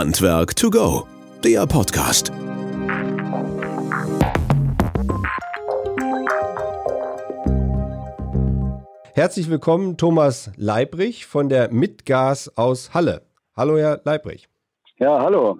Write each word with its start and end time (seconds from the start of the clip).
Handwerk 0.00 0.56
to 0.56 0.70
go, 0.70 1.06
der 1.44 1.66
Podcast. 1.66 2.32
Herzlich 9.12 9.50
willkommen, 9.50 9.98
Thomas 9.98 10.52
Leibrich 10.56 11.26
von 11.26 11.50
der 11.50 11.70
Mitgas 11.70 12.56
aus 12.56 12.94
Halle. 12.94 13.26
Hallo, 13.54 13.76
Herr 13.76 14.00
Leibrich. 14.04 14.48
Ja, 14.96 15.20
hallo. 15.20 15.58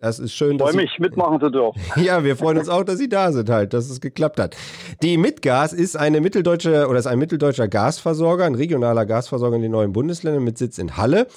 Das 0.00 0.18
ist 0.18 0.32
schön. 0.32 0.56
Ich 0.56 0.62
freue 0.62 0.74
mich, 0.74 0.98
mitmachen 0.98 1.38
zu 1.38 1.48
dürfen. 1.48 1.80
Ja, 2.02 2.24
wir 2.24 2.36
freuen 2.36 2.58
uns 2.58 2.68
auch, 2.68 2.82
dass 2.82 2.98
Sie 2.98 3.08
da 3.08 3.30
sind 3.30 3.48
halt, 3.48 3.74
dass 3.74 3.90
es 3.90 4.00
geklappt 4.00 4.40
hat. 4.40 4.56
Die 5.02 5.16
Mitgas 5.18 5.72
ist 5.72 5.96
eine 5.96 6.20
mitteldeutsche 6.20 6.88
oder 6.88 6.98
ist 6.98 7.06
ein 7.06 7.18
mitteldeutscher 7.20 7.68
Gasversorger, 7.68 8.44
ein 8.44 8.54
regionaler 8.56 9.06
Gasversorger 9.06 9.54
in 9.56 9.62
den 9.62 9.72
neuen 9.72 9.92
Bundesländern 9.92 10.42
mit 10.42 10.58
Sitz 10.58 10.78
in 10.78 10.96
Halle. 10.96 11.28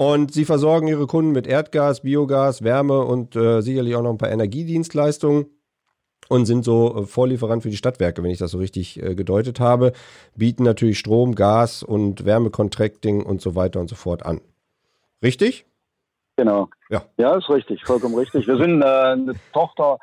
Und 0.00 0.32
sie 0.32 0.44
versorgen 0.44 0.86
ihre 0.86 1.08
Kunden 1.08 1.32
mit 1.32 1.48
Erdgas, 1.48 2.02
Biogas, 2.02 2.62
Wärme 2.62 3.00
und 3.00 3.34
äh, 3.34 3.62
sicherlich 3.62 3.96
auch 3.96 4.02
noch 4.02 4.12
ein 4.12 4.18
paar 4.18 4.30
Energiedienstleistungen 4.30 5.46
und 6.28 6.46
sind 6.46 6.64
so 6.64 6.98
äh, 6.98 7.02
Vorlieferant 7.04 7.64
für 7.64 7.70
die 7.70 7.76
Stadtwerke, 7.76 8.22
wenn 8.22 8.30
ich 8.30 8.38
das 8.38 8.52
so 8.52 8.58
richtig 8.58 9.02
äh, 9.02 9.16
gedeutet 9.16 9.58
habe, 9.58 9.92
bieten 10.36 10.62
natürlich 10.62 11.00
Strom, 11.00 11.34
Gas 11.34 11.82
und 11.82 12.24
Wärmecontracting 12.24 13.26
und 13.26 13.40
so 13.40 13.56
weiter 13.56 13.80
und 13.80 13.88
so 13.88 13.96
fort 13.96 14.24
an. 14.24 14.40
Richtig? 15.20 15.66
Genau. 16.36 16.68
Ja, 16.90 17.02
ja 17.16 17.36
ist 17.36 17.50
richtig, 17.50 17.82
vollkommen 17.84 18.14
richtig. 18.14 18.46
Wir 18.46 18.56
sind 18.56 18.80
äh, 18.82 18.84
eine 18.84 19.34
Tochter 19.52 19.98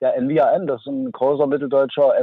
der 0.00 0.20
NVAN, 0.20 0.66
das 0.66 0.80
ist 0.80 0.88
ein 0.88 1.12
großer 1.12 1.46
mitteldeutscher 1.46 2.14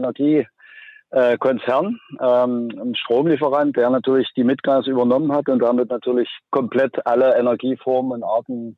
Energiekonzern, 1.14 2.00
ähm, 2.20 2.70
ein 2.82 2.96
Stromlieferant, 2.96 3.78
der 3.78 3.90
natürlich 3.90 4.30
die 4.36 4.44
Mitgas 4.44 4.88
übernommen 4.88 5.32
hat 5.32 5.48
und 5.48 5.60
damit 5.60 5.90
natürlich 5.90 6.30
komplett 6.50 7.06
alle 7.06 7.38
Energieformen 7.38 8.14
und 8.14 8.24
Arten 8.24 8.78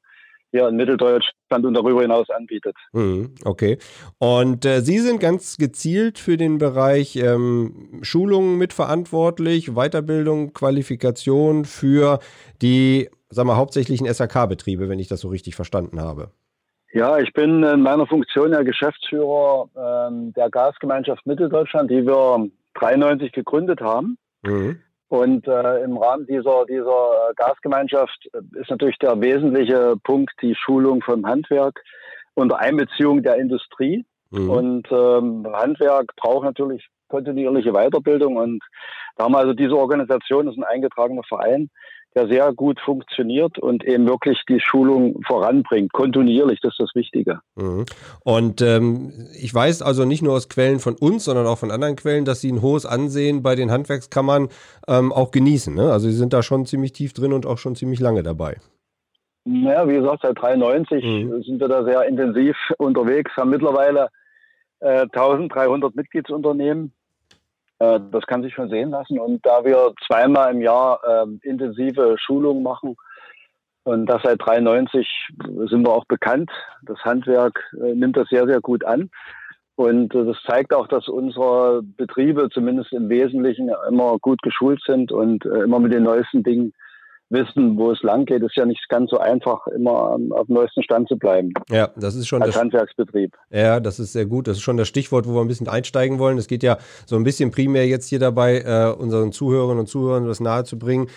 hier 0.52 0.68
in 0.68 0.76
Mitteldeutschland 0.76 1.66
und 1.66 1.74
darüber 1.74 2.02
hinaus 2.02 2.30
anbietet. 2.30 2.76
Mhm, 2.94 3.36
okay. 3.44 3.78
Und 4.20 4.66
äh, 4.66 4.82
Sie 4.82 5.00
sind 5.00 5.20
ganz 5.20 5.58
gezielt 5.58 6.18
für 6.18 6.38
den 6.38 6.60
Bereich 6.60 7.16
ähm, 7.18 8.00
Schulungen 8.02 8.58
mitverantwortlich, 8.58 9.74
Weiterbildung, 9.74 10.54
Qualifikation 10.54 11.66
für 11.66 12.20
die 12.62 13.10
sagen 13.30 13.50
wir, 13.50 13.58
hauptsächlichen 13.58 14.12
SAK-Betriebe, 14.12 14.88
wenn 14.88 15.00
ich 15.00 15.08
das 15.08 15.20
so 15.20 15.28
richtig 15.28 15.56
verstanden 15.56 16.00
habe. 16.00 16.32
Ja, 16.96 17.18
ich 17.18 17.34
bin 17.34 17.62
in 17.62 17.82
meiner 17.82 18.08
Funktion 18.08 18.54
ja 18.54 18.64
Geschäftsführer 18.64 19.68
ähm, 19.76 20.34
der 20.34 20.50
Gasgemeinschaft 20.50 21.26
Mitteldeutschland, 21.26 21.92
die 21.92 22.06
wir 22.06 22.48
93 22.76 23.34
gegründet 23.34 23.82
haben. 23.82 24.18
Mhm. 24.44 24.80
Und 25.10 25.46
äh, 25.46 25.84
im 25.84 25.98
Rahmen 25.98 26.26
dieser, 26.26 26.66
dieser 26.66 27.34
Gasgemeinschaft 27.36 28.30
ist 28.54 28.70
natürlich 28.70 28.98
der 29.00 29.20
wesentliche 29.20 29.96
Punkt 30.06 30.32
die 30.42 30.56
Schulung 30.56 31.02
vom 31.02 31.26
Handwerk 31.26 31.84
unter 32.34 32.60
Einbeziehung 32.60 33.24
der 33.24 33.36
Industrie. 33.36 34.06
Mhm. 34.32 34.50
Und 34.50 34.88
ähm, 34.90 35.46
Handwerk 35.52 36.16
braucht 36.16 36.46
natürlich 36.46 36.88
kontinuierliche 37.10 37.74
Weiterbildung. 37.74 38.38
Und 38.38 38.64
da 39.18 39.26
haben 39.26 39.36
also 39.36 39.52
diese 39.52 39.76
Organisation, 39.76 40.46
das 40.46 40.56
ist 40.56 40.62
ein 40.62 40.76
eingetragener 40.76 41.24
Verein, 41.28 41.70
der 42.16 42.28
sehr 42.28 42.54
gut 42.54 42.80
funktioniert 42.80 43.60
und 43.60 43.84
eben 43.84 44.08
wirklich 44.08 44.42
die 44.48 44.60
Schulung 44.60 45.22
voranbringt, 45.28 45.92
kontinuierlich, 45.92 46.60
das 46.62 46.74
ist 46.74 46.80
das 46.80 46.96
Wichtige. 46.96 47.40
Mhm. 47.56 47.86
Und 48.24 48.62
ähm, 48.62 49.12
ich 49.40 49.54
weiß 49.54 49.82
also 49.82 50.06
nicht 50.06 50.22
nur 50.22 50.34
aus 50.34 50.48
Quellen 50.48 50.80
von 50.80 50.96
uns, 50.96 51.26
sondern 51.26 51.46
auch 51.46 51.58
von 51.58 51.72
anderen 51.72 51.96
Quellen, 51.96 52.26
dass 52.26 52.42
Sie 52.42 52.52
ein 52.52 52.62
hohes 52.62 52.86
Ansehen 52.86 53.44
bei 53.44 53.56
den 53.56 53.70
Handwerkskammern 53.70 54.48
ähm, 54.88 55.12
auch 55.12 55.32
genießen. 55.32 55.76
Ne? 55.76 55.92
Also 55.92 56.08
Sie 56.08 56.16
sind 56.16 56.32
da 56.32 56.42
schon 56.42 56.66
ziemlich 56.66 56.94
tief 56.94 57.14
drin 57.14 57.34
und 57.34 57.46
auch 57.46 57.58
schon 57.58 57.76
ziemlich 57.76 58.00
lange 58.00 58.24
dabei. 58.24 58.58
Naja, 59.44 59.88
wie 59.88 59.96
gesagt, 59.96 60.22
seit 60.24 60.42
93 60.42 61.04
mhm. 61.04 61.44
sind 61.44 61.60
wir 61.60 61.68
da 61.68 61.84
sehr 61.84 62.04
intensiv 62.04 62.56
unterwegs, 62.78 63.32
haben 63.36 63.50
mittlerweile 63.50 64.08
äh, 64.80 65.02
1300 65.02 65.96
Mitgliedsunternehmen 65.96 66.94
äh, 67.80 68.00
das 68.12 68.26
kann 68.26 68.44
sich 68.44 68.54
schon 68.54 68.70
sehen 68.70 68.92
lassen. 68.92 69.20
Und 69.20 69.46
da 69.46 69.64
wir 69.64 69.94
zweimal 70.08 70.54
im 70.54 70.62
Jahr 70.62 71.00
äh, 71.04 71.48
intensive 71.48 72.16
Schulungen 72.18 72.64
machen, 72.64 72.96
und 73.84 74.08
das 74.08 74.24
seit 74.24 74.42
93 74.44 75.08
sind 75.70 75.86
wir 75.86 75.94
auch 75.94 76.06
bekannt. 76.06 76.50
Das 76.82 76.98
Handwerk 77.06 77.64
äh, 77.80 77.94
nimmt 77.94 78.18
das 78.18 78.28
sehr, 78.30 78.48
sehr 78.48 78.60
gut 78.60 78.84
an. 78.84 79.12
Und 79.76 80.16
äh, 80.16 80.26
das 80.26 80.38
zeigt 80.48 80.74
auch, 80.74 80.88
dass 80.88 81.08
unsere 81.08 81.84
Betriebe 81.84 82.50
zumindest 82.50 82.94
im 82.94 83.10
Wesentlichen 83.10 83.70
immer 83.88 84.18
gut 84.20 84.42
geschult 84.42 84.82
sind 84.86 85.12
und 85.12 85.46
äh, 85.46 85.64
immer 85.64 85.80
mit 85.80 85.94
den 85.94 86.04
neuesten 86.04 86.42
Dingen 86.42 86.74
wissen, 87.30 87.78
wo 87.78 87.92
es 87.92 88.02
lang 88.04 88.26
geht. 88.26 88.44
Ist 88.44 88.56
ja 88.56 88.66
nicht 88.66 88.88
ganz 88.90 89.10
so 89.10 89.18
einfach, 89.18 89.68
immer 89.68 90.18
auf 90.32 90.48
dem 90.48 90.56
neuesten 90.56 90.84
Stand 90.84 91.08
zu 91.08 91.18
bleiben. 91.18 91.54
Ja, 91.70 91.90
das 91.96 92.16
ist 92.16 92.28
schon 92.28 92.42
als 92.42 92.54
das 92.54 92.62
Handwerksbetrieb. 92.62 93.36
Ja, 93.50 93.80
das 93.80 94.00
ist 94.00 94.14
sehr 94.14 94.26
gut. 94.26 94.48
Das 94.48 94.58
ist 94.58 94.64
schon 94.64 94.78
das 94.78 94.88
Stichwort, 94.88 95.28
wo 95.28 95.34
wir 95.34 95.42
ein 95.42 95.48
bisschen 95.48 95.68
einsteigen 95.68 96.20
wollen. 96.20 96.38
Es 96.38 96.48
geht 96.48 96.64
ja 96.64 96.78
so 97.06 97.16
ein 97.16 97.24
bisschen 97.24 97.52
primär 97.52 97.88
jetzt 97.88 98.08
hier 98.08 98.20
dabei, 98.20 98.60
äh, 98.60 98.94
unseren 98.98 99.32
Zuhörerinnen 99.32 99.80
und 99.80 99.88
Zuhörern 99.88 100.28
das 100.28 100.40
nahezubringen, 100.40 101.08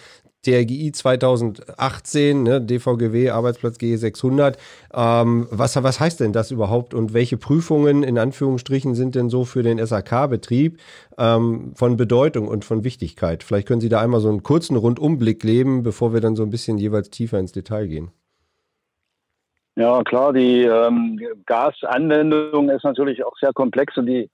TRGI 0.44 0.92
2018, 0.92 2.42
ne, 2.42 2.60
DVGW, 2.60 3.30
Arbeitsplatz 3.30 3.76
G600. 3.76 4.56
Ähm, 4.94 5.48
was, 5.50 5.82
was 5.82 6.00
heißt 6.00 6.20
denn 6.20 6.32
das 6.32 6.50
überhaupt 6.50 6.94
und 6.94 7.12
welche 7.12 7.36
Prüfungen 7.36 8.02
in 8.02 8.18
Anführungsstrichen 8.18 8.94
sind 8.94 9.14
denn 9.14 9.30
so 9.30 9.44
für 9.44 9.62
den 9.62 9.84
SAK-Betrieb 9.84 10.78
ähm, 11.18 11.72
von 11.74 11.96
Bedeutung 11.96 12.48
und 12.48 12.64
von 12.64 12.84
Wichtigkeit? 12.84 13.42
Vielleicht 13.42 13.66
können 13.66 13.80
Sie 13.80 13.88
da 13.88 14.00
einmal 14.00 14.20
so 14.20 14.28
einen 14.28 14.42
kurzen 14.42 14.76
Rundumblick 14.76 15.40
geben, 15.40 15.82
bevor 15.82 16.12
wir 16.12 16.20
dann 16.20 16.36
so 16.36 16.42
ein 16.42 16.50
bisschen 16.50 16.78
jeweils 16.78 17.10
tiefer 17.10 17.38
ins 17.38 17.52
Detail 17.52 17.86
gehen. 17.86 18.10
Ja, 19.78 20.02
klar, 20.02 20.32
die 20.32 20.62
ähm, 20.62 21.20
Gasanwendung 21.46 22.68
ist 22.68 22.82
natürlich 22.82 23.24
auch 23.24 23.36
sehr 23.38 23.52
komplex 23.52 23.96
und 23.96 24.06
die 24.06 24.28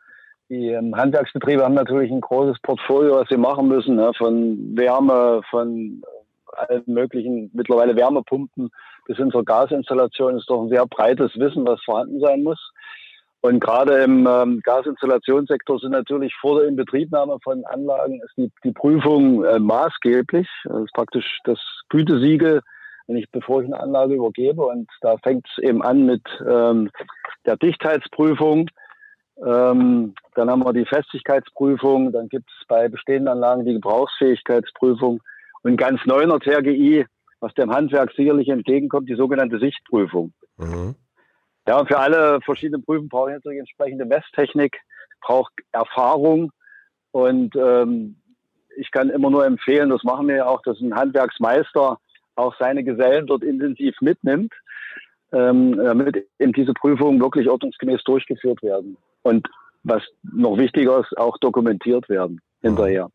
die 0.48 0.68
ähm, 0.68 0.94
Handwerksbetriebe 0.96 1.62
haben 1.62 1.74
natürlich 1.74 2.10
ein 2.10 2.20
großes 2.20 2.58
Portfolio, 2.62 3.16
was 3.16 3.28
sie 3.28 3.36
machen 3.36 3.68
müssen, 3.68 3.96
ne? 3.96 4.12
von 4.16 4.76
Wärme, 4.76 5.42
von 5.50 6.02
äh, 6.02 6.56
allen 6.56 6.82
möglichen, 6.86 7.50
mittlerweile 7.52 7.96
Wärmepumpen 7.96 8.70
bis 9.06 9.16
hin 9.16 9.30
zur 9.30 9.44
Gasinstallation 9.44 10.36
ist 10.36 10.48
doch 10.48 10.62
ein 10.62 10.68
sehr 10.68 10.86
breites 10.86 11.32
Wissen, 11.38 11.66
was 11.66 11.82
vorhanden 11.82 12.20
sein 12.20 12.42
muss. 12.42 12.72
Und 13.40 13.60
gerade 13.60 14.02
im 14.02 14.26
ähm, 14.26 14.60
Gasinstallationssektor 14.64 15.78
sind 15.78 15.90
natürlich 15.90 16.34
vor 16.40 16.60
der 16.60 16.68
Inbetriebnahme 16.68 17.36
von 17.44 17.62
Anlagen 17.66 18.22
ist 18.24 18.32
die, 18.38 18.50
die 18.64 18.72
Prüfung 18.72 19.44
äh, 19.44 19.58
maßgeblich. 19.58 20.48
Das 20.64 20.84
ist 20.84 20.94
praktisch 20.94 21.40
das 21.44 21.58
Gütesiegel, 21.90 22.62
wenn 23.06 23.16
ich, 23.16 23.30
bevor 23.30 23.60
ich 23.60 23.66
eine 23.66 23.78
Anlage 23.78 24.14
übergebe. 24.14 24.64
Und 24.64 24.88
da 25.02 25.18
fängt 25.18 25.46
es 25.46 25.62
eben 25.62 25.82
an 25.82 26.06
mit 26.06 26.22
ähm, 26.48 26.90
der 27.44 27.58
Dichtheitsprüfung 27.58 28.70
ähm, 29.42 30.14
dann 30.34 30.50
haben 30.50 30.64
wir 30.64 30.72
die 30.72 30.86
Festigkeitsprüfung, 30.86 32.12
dann 32.12 32.28
gibt 32.28 32.48
es 32.48 32.66
bei 32.68 32.88
bestehenden 32.88 33.28
Anlagen 33.28 33.64
die 33.64 33.74
Gebrauchsfähigkeitsprüfung 33.74 35.20
und 35.62 35.76
ganz 35.76 36.00
neu 36.06 36.20
in 36.20 36.30
der 36.30 36.40
TRGI, 36.40 37.06
was 37.40 37.52
dem 37.54 37.72
Handwerk 37.72 38.12
sicherlich 38.12 38.48
entgegenkommt, 38.48 39.08
die 39.08 39.16
sogenannte 39.16 39.58
Sichtprüfung. 39.58 40.32
Mhm. 40.56 40.94
Ja, 41.66 41.80
und 41.80 41.88
für 41.88 41.98
alle 41.98 42.40
verschiedenen 42.42 42.84
Prüfungen 42.84 43.08
brauche 43.08 43.30
ich 43.30 43.34
natürlich 43.36 43.60
entsprechende 43.60 44.04
Messtechnik, 44.04 44.80
brauche 45.20 45.50
Erfahrung 45.72 46.52
und 47.10 47.56
ähm, 47.56 48.16
ich 48.76 48.90
kann 48.90 49.08
immer 49.08 49.30
nur 49.30 49.46
empfehlen, 49.46 49.90
das 49.90 50.02
machen 50.04 50.28
wir 50.28 50.36
ja 50.36 50.46
auch, 50.46 50.62
dass 50.62 50.80
ein 50.80 50.94
Handwerksmeister 50.94 51.98
auch 52.36 52.54
seine 52.58 52.84
Gesellen 52.84 53.26
dort 53.26 53.42
intensiv 53.42 53.94
mitnimmt, 54.00 54.52
ähm, 55.32 55.76
damit 55.76 56.26
eben 56.38 56.52
diese 56.52 56.74
Prüfungen 56.74 57.20
wirklich 57.20 57.48
ordnungsgemäß 57.48 58.02
durchgeführt 58.04 58.62
werden 58.62 58.96
und 59.24 59.48
was 59.82 60.02
noch 60.22 60.56
wichtiger 60.56 61.00
ist, 61.00 61.18
auch 61.18 61.36
dokumentiert 61.38 62.08
werden 62.08 62.40
hinterher. 62.62 63.10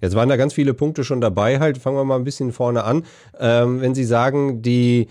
Jetzt 0.00 0.14
waren 0.14 0.28
da 0.28 0.36
ganz 0.36 0.54
viele 0.54 0.74
Punkte 0.74 1.02
schon 1.02 1.20
dabei. 1.20 1.58
Halt, 1.58 1.78
fangen 1.78 1.96
wir 1.96 2.04
mal 2.04 2.16
ein 2.16 2.24
bisschen 2.24 2.52
vorne 2.52 2.84
an. 2.84 3.04
Ähm, 3.38 3.80
wenn 3.80 3.94
Sie 3.94 4.04
sagen, 4.04 4.62
die 4.62 5.08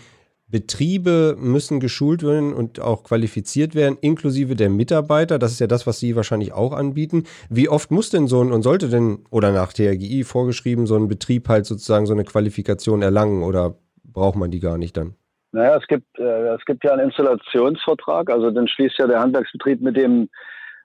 Betriebe 0.48 1.36
müssen 1.40 1.80
geschult 1.80 2.22
werden 2.22 2.54
und 2.54 2.80
auch 2.80 3.04
qualifiziert 3.04 3.74
werden, 3.74 3.98
inklusive 4.01 4.56
der 4.56 4.69
Mitarbeiter. 4.69 5.40
Das 5.40 5.51
ist 5.51 5.60
ja 5.60 5.68
das, 5.68 5.88
was 5.88 6.00
Sie 6.00 6.16
wahrscheinlich 6.16 6.54
auch 6.54 6.74
anbieten. 6.74 7.24
Wie 7.50 7.69
oft 7.69 7.90
muss 7.90 8.12
denn 8.12 8.28
so 8.28 8.42
ein 8.42 8.51
und 8.51 8.62
sollte 8.62 8.88
denn 8.88 9.25
oder 9.31 9.51
nach 9.51 9.74
TRGI 9.74 10.24
vorgeschrieben 10.24 10.86
so 10.86 10.95
ein 10.95 11.07
Betrieb 11.07 11.50
halt 11.50 11.66
sozusagen 11.66 12.06
so 12.06 12.13
eine 12.13 12.24
Qualifikation 12.24 13.01
erlangen 13.01 13.42
oder 13.42 13.75
braucht 14.04 14.36
man 14.36 14.51
die 14.51 14.60
gar 14.60 14.78
nicht 14.78 14.95
dann? 14.95 15.16
Naja, 15.54 15.78
es 15.78 15.88
gibt, 15.88 16.20
äh, 16.20 16.56
es 16.56 16.66
gibt 16.66 16.84
ja 16.84 16.94
einen 16.94 17.06
Installationsvertrag, 17.06 18.30
also 18.32 18.50
den 18.50 18.68
schließt 18.68 18.98
ja 18.98 19.06
der 19.06 19.20
Handwerksbetrieb 19.20 19.82
mit 19.82 19.96
dem 19.96 20.30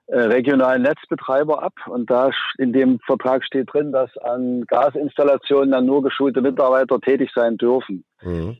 äh, 0.05 0.19
regionalen 0.19 0.83
Netzbetreiber 0.83 1.63
ab. 1.63 1.73
Und 1.87 2.09
da 2.11 2.29
in 2.59 2.71
dem 2.71 2.99
Vertrag 2.99 3.43
steht 3.43 3.73
drin, 3.73 3.91
dass 3.91 4.15
an 4.17 4.65
Gasinstallationen 4.67 5.71
dann 5.71 5.87
nur 5.87 6.03
geschulte 6.03 6.41
Mitarbeiter 6.41 6.99
tätig 6.99 7.31
sein 7.33 7.57
dürfen 7.57 8.05
mhm. 8.21 8.57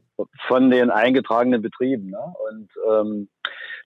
von 0.48 0.72
den 0.72 0.90
eingetragenen 0.90 1.62
Betrieben. 1.62 2.10
Ne? 2.10 2.34
Und 2.50 2.70
ähm, 2.92 3.30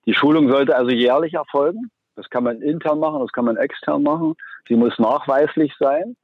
die 0.06 0.14
Schulung 0.14 0.50
sollte 0.50 0.78
also 0.78 0.92
jährlich 0.92 1.34
erfolgen. 1.34 1.92
Das 2.16 2.30
kann 2.30 2.46
man 2.46 2.62
intern 2.62 3.00
machen, 3.00 3.20
das 3.20 3.32
kann 3.34 3.46
man 3.46 3.58
extern 3.58 4.04
machen. 4.04 4.36
Sie 4.68 4.76
muss 4.76 4.98
nachweislich 4.98 5.74
sein. 5.78 6.16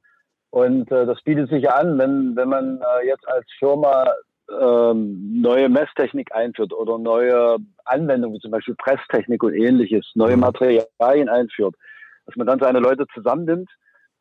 Und 0.48 0.90
äh, 0.90 1.04
das 1.04 1.20
bietet 1.22 1.50
sich 1.50 1.70
an, 1.70 1.98
wenn, 1.98 2.36
wenn 2.36 2.48
man 2.48 2.80
äh, 2.80 3.06
jetzt 3.06 3.28
als 3.28 3.46
Firma 3.58 4.06
ähm, 4.60 5.40
neue 5.40 5.68
Messtechnik 5.68 6.34
einführt 6.34 6.72
oder 6.72 6.98
neue 6.98 7.58
Anwendungen, 7.84 8.36
wie 8.36 8.40
zum 8.40 8.50
Beispiel 8.50 8.74
Presstechnik 8.76 9.42
und 9.42 9.54
ähnliches, 9.54 10.10
neue 10.14 10.36
mhm. 10.36 10.42
Materialien 10.42 11.28
einführt, 11.28 11.74
dass 12.26 12.36
man 12.36 12.46
dann 12.46 12.60
seine 12.60 12.80
Leute 12.80 13.06
zusammennimmt 13.14 13.70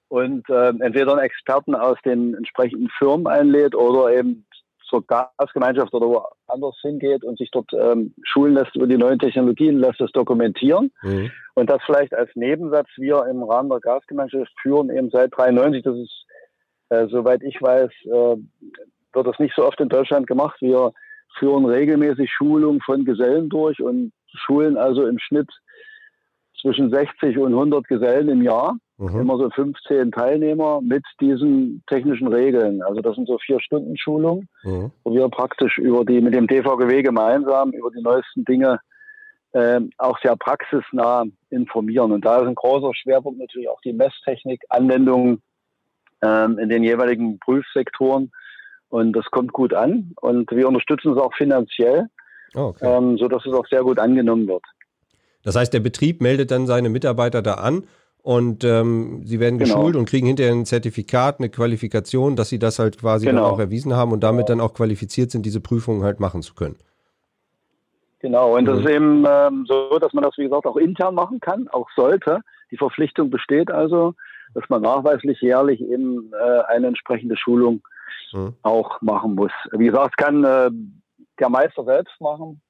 und 0.08 0.50
äh, 0.50 0.70
entweder 0.70 1.14
einen 1.14 1.22
Experten 1.22 1.76
aus 1.76 1.98
den 2.04 2.34
entsprechenden 2.36 2.90
Firmen 2.98 3.28
einlädt 3.28 3.76
oder 3.76 4.14
eben 4.14 4.46
zur 4.90 5.06
Gasgemeinschaft 5.06 5.94
oder 5.94 6.08
woanders 6.08 6.76
hingeht 6.82 7.24
und 7.24 7.38
sich 7.38 7.52
dort 7.52 7.72
ähm, 7.74 8.14
schulen 8.24 8.56
lässt 8.56 8.76
über 8.76 8.88
die 8.88 8.98
neuen 8.98 9.20
Technologien, 9.20 9.78
lässt 9.78 10.02
es 10.02 10.12
dokumentieren. 10.12 10.92
Mhm. 11.04 11.32
Und 11.54 11.70
das 11.70 11.82
vielleicht 11.86 12.14
als 12.14 12.32
Nebensatz 12.36 12.88
wir 12.98 13.26
im 13.28 13.44
Rahmen 13.44 13.70
der 13.70 13.80
Gasgemeinschaft 13.80 14.52
führen 14.62 14.90
eben 14.90 15.10
seit 15.12 15.32
93. 15.38 15.84
Das 15.84 15.96
ist, 15.96 16.26
äh, 16.90 17.08
soweit 17.08 17.44
ich 17.44 17.62
weiß, 17.62 17.92
äh, 18.06 18.36
wird 19.14 19.28
das 19.28 19.40
nicht 19.40 19.56
so 19.56 19.66
oft 19.66 19.80
in 19.80 19.90
Deutschland 19.90 20.28
gemacht. 20.28 20.58
Wir 20.62 20.94
führen 21.38 21.66
regelmäßig 21.66 22.32
Schulungen 22.32 22.82
von 22.82 23.06
Gesellen 23.06 23.50
durch 23.50 23.82
und 23.82 24.12
schulen 24.34 24.78
also 24.78 25.06
im 25.06 25.20
Schnitt 25.20 25.50
zwischen 26.62 26.90
60 26.90 27.38
und 27.38 27.54
100 27.54 27.88
Gesellen 27.88 28.30
im 28.30 28.42
Jahr. 28.42 28.78
Mhm. 28.98 29.22
Immer 29.22 29.38
so 29.38 29.50
15 29.50 30.12
Teilnehmer 30.12 30.82
mit 30.82 31.04
diesen 31.22 31.84
technischen 31.88 32.28
Regeln. 32.28 32.82
Also 32.82 33.02
das 33.02 33.16
sind 33.16 33.28
so 33.28 33.38
vier 33.38 33.62
Stunden 33.62 33.98
Schulungen, 33.98 34.50
mhm. 34.64 34.92
wo 35.04 35.14
wir 35.14 35.30
praktisch 35.30 35.78
über 35.78 36.04
die, 36.04 36.20
mit 36.20 36.34
dem 36.34 36.48
DVGW 36.48 37.02
gemeinsam 37.02 37.72
über 37.72 37.92
die 37.92 38.02
neuesten 38.02 38.44
Dinge 38.44 38.80
äh, 39.54 39.80
auch 39.98 40.20
sehr 40.22 40.36
praxisnah 40.36 41.24
informieren. 41.50 42.12
Und 42.12 42.26
da 42.26 42.40
ist 42.40 42.48
ein 42.48 42.56
großer 42.56 42.94
Schwerpunkt 42.94 43.40
natürlich 43.40 43.70
auch 43.70 43.82
die 43.82 43.94
Messtechnik, 43.94 44.62
Anwendungen 44.70 45.42
äh, 46.22 46.46
in 46.46 46.68
den 46.68 46.84
jeweiligen 46.84 47.40
Prüfsektoren. 47.40 48.32
Und 48.90 49.14
das 49.14 49.26
kommt 49.26 49.54
gut 49.54 49.74
an. 49.74 50.14
Und 50.20 50.52
wir 50.52 50.68
unterstützen 50.68 51.14
es 51.14 51.18
auch 51.18 51.34
finanziell, 51.36 52.08
oh, 52.56 52.74
okay. 52.74 52.86
ähm, 52.86 53.18
sodass 53.18 53.46
es 53.46 53.54
auch 53.54 53.68
sehr 53.68 53.84
gut 53.84 54.00
angenommen 54.00 54.48
wird. 54.48 54.64
Das 55.44 55.56
heißt, 55.56 55.74
der 55.74 55.80
Betrieb 55.80 56.22
meldet 56.22 56.52
dann 56.52 56.68
seine 56.68 56.90
Mitarbeiter 56.90 57.42
da 57.42 57.56
an 57.56 57.84
und 58.22 58.64
ähm, 58.64 59.22
sie 59.26 59.40
werden 59.40 59.58
genau. 59.58 59.76
geschult 59.76 59.96
und 59.96 60.10
kriegen 60.10 60.28
hinterher 60.28 60.54
ein 60.54 60.66
Zertifikat, 60.66 61.40
eine 61.40 61.50
Qualifikation, 61.50 62.36
dass 62.36 62.50
sie 62.50 62.60
das 62.60 62.80
halt 62.80 63.00
quasi 63.00 63.26
genau. 63.26 63.44
dann 63.44 63.52
auch 63.52 63.60
erwiesen 63.60 63.96
haben 63.96 64.12
und 64.12 64.22
damit 64.22 64.50
dann 64.50 64.60
auch 64.60 64.74
qualifiziert 64.74 65.32
sind, 65.32 65.46
diese 65.46 65.62
Prüfungen 65.62 66.04
halt 66.04 66.20
machen 66.20 66.42
zu 66.42 66.54
können. 66.54 66.76
Genau, 68.20 68.58
und 68.58 68.64
mhm. 68.64 68.68
das 68.68 68.80
ist 68.80 68.90
eben 68.90 69.26
ähm, 69.28 69.66
so, 69.68 69.98
dass 70.00 70.12
man 70.14 70.24
das, 70.24 70.38
wie 70.38 70.44
gesagt, 70.44 70.66
auch 70.66 70.76
intern 70.76 71.16
machen 71.16 71.40
kann, 71.40 71.70
auch 71.70 71.88
sollte. 71.96 72.42
Die 72.72 72.78
Verpflichtung 72.78 73.30
besteht 73.30 73.72
also, 73.72 74.14
dass 74.54 74.68
man 74.68 74.82
nachweislich 74.82 75.40
jährlich 75.42 75.82
eben 75.82 76.32
äh, 76.34 76.62
eine 76.68 76.88
entsprechende 76.88 77.38
Schulung 77.38 77.82
mhm. 78.34 78.56
auch 78.62 79.02
machen 79.02 79.36
muss. 79.36 79.52
Wie 79.72 79.86
gesagt, 79.86 80.18
kann 80.18 80.44
äh, 80.44 80.70
der 81.40 81.50
Meister 81.50 81.84
selbst 81.84 82.20
machen 82.20 82.62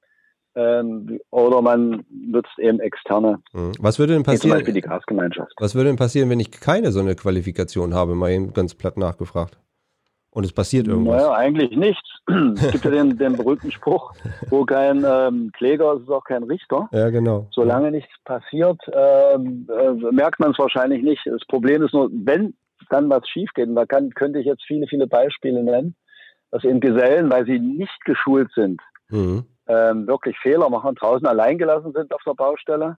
ähm, 0.54 1.20
oder 1.30 1.62
man 1.62 2.04
nutzt 2.10 2.58
eben 2.58 2.80
externe. 2.80 3.42
Mhm. 3.52 3.72
Was 3.78 3.98
würde 3.98 4.14
denn 4.14 4.22
passieren? 4.22 4.42
Zum 4.42 4.50
Beispiel 4.50 4.74
die 4.74 4.80
Gasgemeinschaft. 4.80 5.52
Was 5.58 5.74
würde 5.74 5.90
denn 5.90 5.96
passieren, 5.96 6.30
wenn 6.30 6.40
ich 6.40 6.50
keine 6.50 6.92
so 6.92 7.00
eine 7.00 7.14
Qualifikation 7.14 7.94
habe? 7.94 8.14
Mal 8.14 8.30
eben 8.30 8.52
ganz 8.52 8.74
platt 8.74 8.96
nachgefragt. 8.96 9.58
Und 10.32 10.44
es 10.44 10.52
passiert 10.52 10.86
irgendwas? 10.86 11.22
Naja, 11.22 11.32
eigentlich 11.32 11.76
nichts. 11.76 12.08
es 12.28 12.70
gibt 12.70 12.84
ja 12.84 12.90
den, 12.92 13.18
den 13.18 13.36
berühmten 13.36 13.72
Spruch, 13.72 14.12
wo 14.48 14.64
kein 14.64 15.04
ähm, 15.04 15.50
Kläger 15.54 15.94
ist, 15.94 16.02
ist 16.02 16.10
auch 16.10 16.22
kein 16.22 16.44
Richter. 16.44 16.88
Ja, 16.92 17.10
genau. 17.10 17.48
Solange 17.50 17.90
nichts 17.90 18.12
passiert, 18.24 18.80
ähm, 18.92 19.68
äh, 19.68 20.12
merkt 20.12 20.38
man 20.38 20.52
es 20.52 20.58
wahrscheinlich 20.58 21.02
nicht. 21.02 21.26
Das 21.26 21.44
Problem 21.48 21.82
ist 21.82 21.92
nur, 21.92 22.10
wenn 22.12 22.54
dann 22.90 23.08
was 23.08 23.28
schief 23.28 23.50
geht, 23.54 23.68
und 23.68 23.76
da 23.76 23.86
kann, 23.86 24.10
könnte 24.10 24.38
ich 24.38 24.46
jetzt 24.46 24.64
viele, 24.66 24.86
viele 24.86 25.06
Beispiele 25.06 25.62
nennen, 25.62 25.96
dass 26.50 26.64
eben 26.64 26.80
Gesellen, 26.80 27.30
weil 27.30 27.46
sie 27.46 27.58
nicht 27.58 28.04
geschult 28.04 28.50
sind, 28.54 28.80
mhm 29.08 29.44
ähm, 29.70 30.06
wirklich 30.06 30.36
Fehler 30.38 30.68
machen, 30.68 30.94
draußen 30.96 31.26
allein 31.26 31.56
gelassen 31.56 31.92
sind 31.92 32.12
auf 32.12 32.22
der 32.26 32.34
Baustelle, 32.34 32.96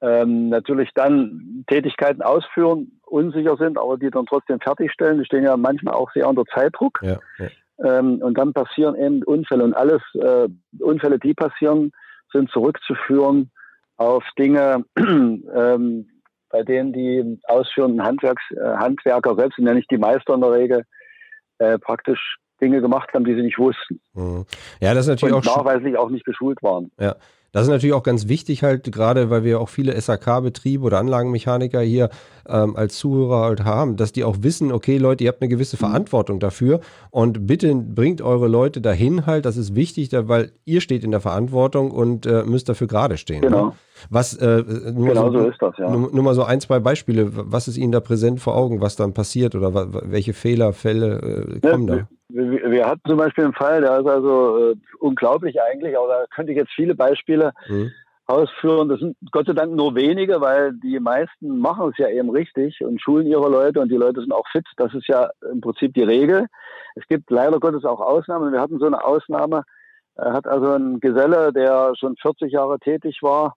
ähm, 0.00 0.50
natürlich 0.50 0.90
dann 0.94 1.64
Tätigkeiten 1.66 2.22
ausführen, 2.22 3.00
unsicher 3.02 3.56
sind, 3.56 3.76
aber 3.78 3.96
die 3.96 4.10
dann 4.10 4.26
trotzdem 4.26 4.60
fertigstellen. 4.60 5.18
Die 5.18 5.24
stehen 5.24 5.44
ja 5.44 5.56
manchmal 5.56 5.94
auch 5.94 6.12
sehr 6.12 6.28
unter 6.28 6.44
Zeitdruck. 6.54 7.00
Ja, 7.02 7.18
ja. 7.38 7.48
Ähm, 7.98 8.22
und 8.22 8.38
dann 8.38 8.52
passieren 8.52 8.94
eben 8.94 9.22
Unfälle. 9.24 9.64
Und 9.64 9.74
alles, 9.74 10.02
äh, 10.14 10.48
Unfälle, 10.78 11.18
die 11.18 11.34
passieren, 11.34 11.92
sind 12.32 12.50
zurückzuführen 12.50 13.50
auf 13.96 14.22
Dinge, 14.38 14.84
ähm, 14.98 16.08
bei 16.50 16.62
denen 16.62 16.92
die 16.92 17.38
ausführenden 17.44 18.02
Handwerks, 18.02 18.42
äh, 18.52 18.76
Handwerker 18.76 19.34
selbst, 19.34 19.58
ja 19.58 19.74
nicht 19.74 19.90
die 19.90 19.98
Meister 19.98 20.34
in 20.34 20.40
der 20.40 20.52
Regel, 20.52 20.84
äh, 21.58 21.78
praktisch 21.78 22.38
Dinge 22.60 22.80
gemacht 22.80 23.10
haben, 23.12 23.24
die 23.24 23.34
sie 23.34 23.42
nicht 23.42 23.58
wussten. 23.58 24.00
Mhm. 24.14 24.46
Ja, 24.80 24.94
das 24.94 25.06
ist 25.06 25.10
natürlich 25.10 25.34
und 25.34 25.48
auch 25.48 25.58
nachweislich 25.58 25.96
auch 25.96 26.10
nicht 26.10 26.24
geschult 26.24 26.62
waren. 26.62 26.90
Ja, 26.98 27.16
das 27.52 27.62
ist 27.62 27.70
natürlich 27.70 27.94
auch 27.94 28.02
ganz 28.02 28.28
wichtig, 28.28 28.62
halt 28.62 28.92
gerade, 28.92 29.30
weil 29.30 29.42
wir 29.42 29.60
auch 29.60 29.70
viele 29.70 29.98
SAK-Betriebe 29.98 30.84
oder 30.84 30.98
Anlagenmechaniker 30.98 31.80
hier 31.80 32.10
ähm, 32.46 32.76
als 32.76 32.98
Zuhörer 32.98 33.44
halt 33.44 33.64
haben, 33.64 33.96
dass 33.96 34.12
die 34.12 34.24
auch 34.24 34.36
wissen, 34.40 34.72
okay, 34.72 34.98
Leute, 34.98 35.24
ihr 35.24 35.28
habt 35.28 35.40
eine 35.40 35.48
gewisse 35.48 35.76
mhm. 35.76 35.80
Verantwortung 35.80 36.38
dafür 36.38 36.80
und 37.10 37.46
bitte 37.46 37.74
bringt 37.74 38.20
eure 38.20 38.48
Leute 38.48 38.82
dahin 38.82 39.24
halt, 39.24 39.46
das 39.46 39.56
ist 39.56 39.74
wichtig, 39.74 40.10
weil 40.12 40.52
ihr 40.66 40.82
steht 40.82 41.02
in 41.02 41.12
der 41.12 41.20
Verantwortung 41.20 41.92
und 41.92 42.26
äh, 42.26 42.42
müsst 42.44 42.68
dafür 42.68 42.88
gerade 42.88 43.16
stehen. 43.16 43.40
Ne? 43.40 43.46
Genau. 43.46 43.66
Ne? 43.66 43.72
Was, 44.10 44.36
äh, 44.36 44.62
nur 44.92 45.08
genau 45.08 45.30
so, 45.30 45.40
so, 45.40 45.48
ist 45.48 45.60
das, 45.60 45.76
ja. 45.78 45.90
Nur, 45.90 46.12
nur, 46.12 46.22
mal 46.22 46.34
so 46.34 46.44
ein, 46.44 46.60
zwei 46.60 46.78
Beispiele, 46.80 47.30
was 47.32 47.68
ist 47.68 47.76
Ihnen 47.76 47.92
da 47.92 48.00
präsent 48.00 48.40
vor 48.40 48.56
Augen, 48.56 48.80
was 48.80 48.96
dann 48.96 49.14
passiert 49.14 49.54
oder 49.54 49.72
welche 50.10 50.34
Fehlerfälle 50.34 51.58
äh, 51.62 51.68
kommen 51.68 51.88
ja, 51.88 51.96
da? 51.96 52.08
Wir, 52.28 52.70
wir, 52.70 52.86
hatten 52.86 53.02
zum 53.06 53.18
Beispiel 53.18 53.44
einen 53.44 53.52
Fall, 53.54 53.80
der 53.80 54.00
ist 54.00 54.06
also 54.06 54.72
äh, 54.72 54.76
unglaublich 54.98 55.60
eigentlich, 55.62 55.96
aber 55.96 56.08
da 56.08 56.24
könnte 56.34 56.52
ich 56.52 56.58
jetzt 56.58 56.72
viele 56.74 56.94
Beispiele 56.94 57.52
mhm. 57.68 57.92
ausführen. 58.26 58.88
Das 58.88 58.98
sind 58.98 59.16
Gott 59.30 59.46
sei 59.46 59.52
Dank 59.52 59.72
nur 59.72 59.94
wenige, 59.94 60.40
weil 60.40 60.72
die 60.74 60.98
meisten 60.98 61.60
machen 61.60 61.90
es 61.90 61.98
ja 61.98 62.08
eben 62.08 62.30
richtig 62.30 62.84
und 62.84 63.00
schulen 63.00 63.26
ihre 63.26 63.48
Leute 63.48 63.80
und 63.80 63.90
die 63.90 63.96
Leute 63.96 64.20
sind 64.20 64.32
auch 64.32 64.46
fit. 64.50 64.66
Das 64.76 64.92
ist 64.94 65.06
ja 65.06 65.30
im 65.52 65.60
Prinzip 65.60 65.94
die 65.94 66.02
Regel. 66.02 66.46
Es 66.96 67.06
gibt 67.08 67.30
leider 67.30 67.60
Gottes 67.60 67.84
auch 67.84 68.00
Ausnahmen. 68.00 68.52
Wir 68.52 68.60
hatten 68.60 68.78
so 68.78 68.86
eine 68.86 69.04
Ausnahme. 69.04 69.62
Er 70.16 70.32
hat 70.32 70.46
also 70.46 70.72
ein 70.72 70.98
Geselle, 70.98 71.52
der 71.52 71.92
schon 71.96 72.16
40 72.16 72.50
Jahre 72.52 72.78
tätig 72.78 73.18
war, 73.22 73.54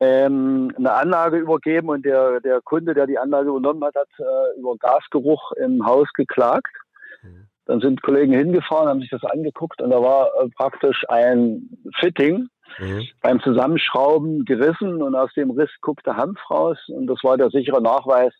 ähm, 0.00 0.72
eine 0.76 0.92
Anlage 0.92 1.38
übergeben 1.38 1.88
und 1.88 2.04
der, 2.04 2.40
der 2.40 2.60
Kunde, 2.60 2.94
der 2.94 3.06
die 3.06 3.18
Anlage 3.18 3.48
übernommen 3.48 3.84
hat, 3.84 3.94
hat 3.94 4.08
äh, 4.18 4.58
über 4.58 4.76
Gasgeruch 4.76 5.52
im 5.52 5.84
Haus 5.86 6.08
geklagt. 6.14 6.74
Mhm. 7.22 7.46
Dann 7.64 7.80
sind 7.80 8.02
Kollegen 8.02 8.32
hingefahren, 8.32 8.88
haben 8.88 9.00
sich 9.00 9.10
das 9.10 9.24
angeguckt 9.24 9.80
und 9.80 9.90
da 9.90 10.02
war 10.02 10.28
äh, 10.40 10.48
praktisch 10.50 11.04
ein 11.08 11.70
Fitting 11.98 12.48
mhm. 12.78 13.04
beim 13.22 13.40
Zusammenschrauben 13.40 14.44
gerissen 14.44 15.02
und 15.02 15.14
aus 15.14 15.32
dem 15.34 15.50
Riss 15.52 15.70
guckte 15.80 16.16
Hanf 16.16 16.38
raus 16.50 16.78
und 16.88 17.06
das 17.06 17.24
war 17.24 17.38
der 17.38 17.50
sichere 17.50 17.80
Nachweis, 17.80 18.34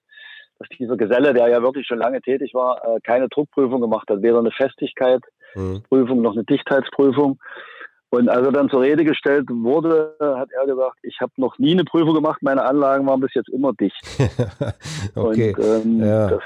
dass 0.59 0.69
dieser 0.79 0.97
Geselle, 0.97 1.33
der 1.33 1.49
ja 1.49 1.63
wirklich 1.63 1.87
schon 1.87 1.99
lange 1.99 2.21
tätig 2.21 2.53
war, 2.55 2.83
äh, 2.85 3.01
keine 3.01 3.29
Druckprüfung 3.29 3.81
gemacht 3.81 4.09
hat, 4.11 4.23
weder 4.23 4.39
eine 4.39 4.51
Festigkeitsprüfung 4.51 6.17
mhm. 6.17 6.23
noch 6.23 6.33
eine 6.33 6.45
Dichtheitsprüfung. 6.45 7.39
Und 8.11 8.29
als 8.29 8.47
er 8.47 8.53
dann 8.53 8.71
zur 8.71 8.83
Rede 8.83 9.05
gestellt 9.05 9.49
wurde, 9.51 10.15
hat 10.21 10.49
er 10.53 10.67
gesagt, 10.67 10.99
ich 11.03 11.19
habe 11.21 11.33
noch 11.37 11.59
nie 11.59 11.73
eine 11.73 11.85
Prüfung 11.85 12.15
gemacht, 12.15 12.41
meine 12.43 12.65
Anlagen 12.65 13.07
waren 13.07 13.21
bis 13.21 13.35
jetzt 13.35 13.49
immer 13.49 13.73
dicht. 13.73 14.01
okay. 15.15 15.55
Und 15.57 15.65
ähm, 15.65 16.01
ja. 16.01 16.29
das, 16.29 16.43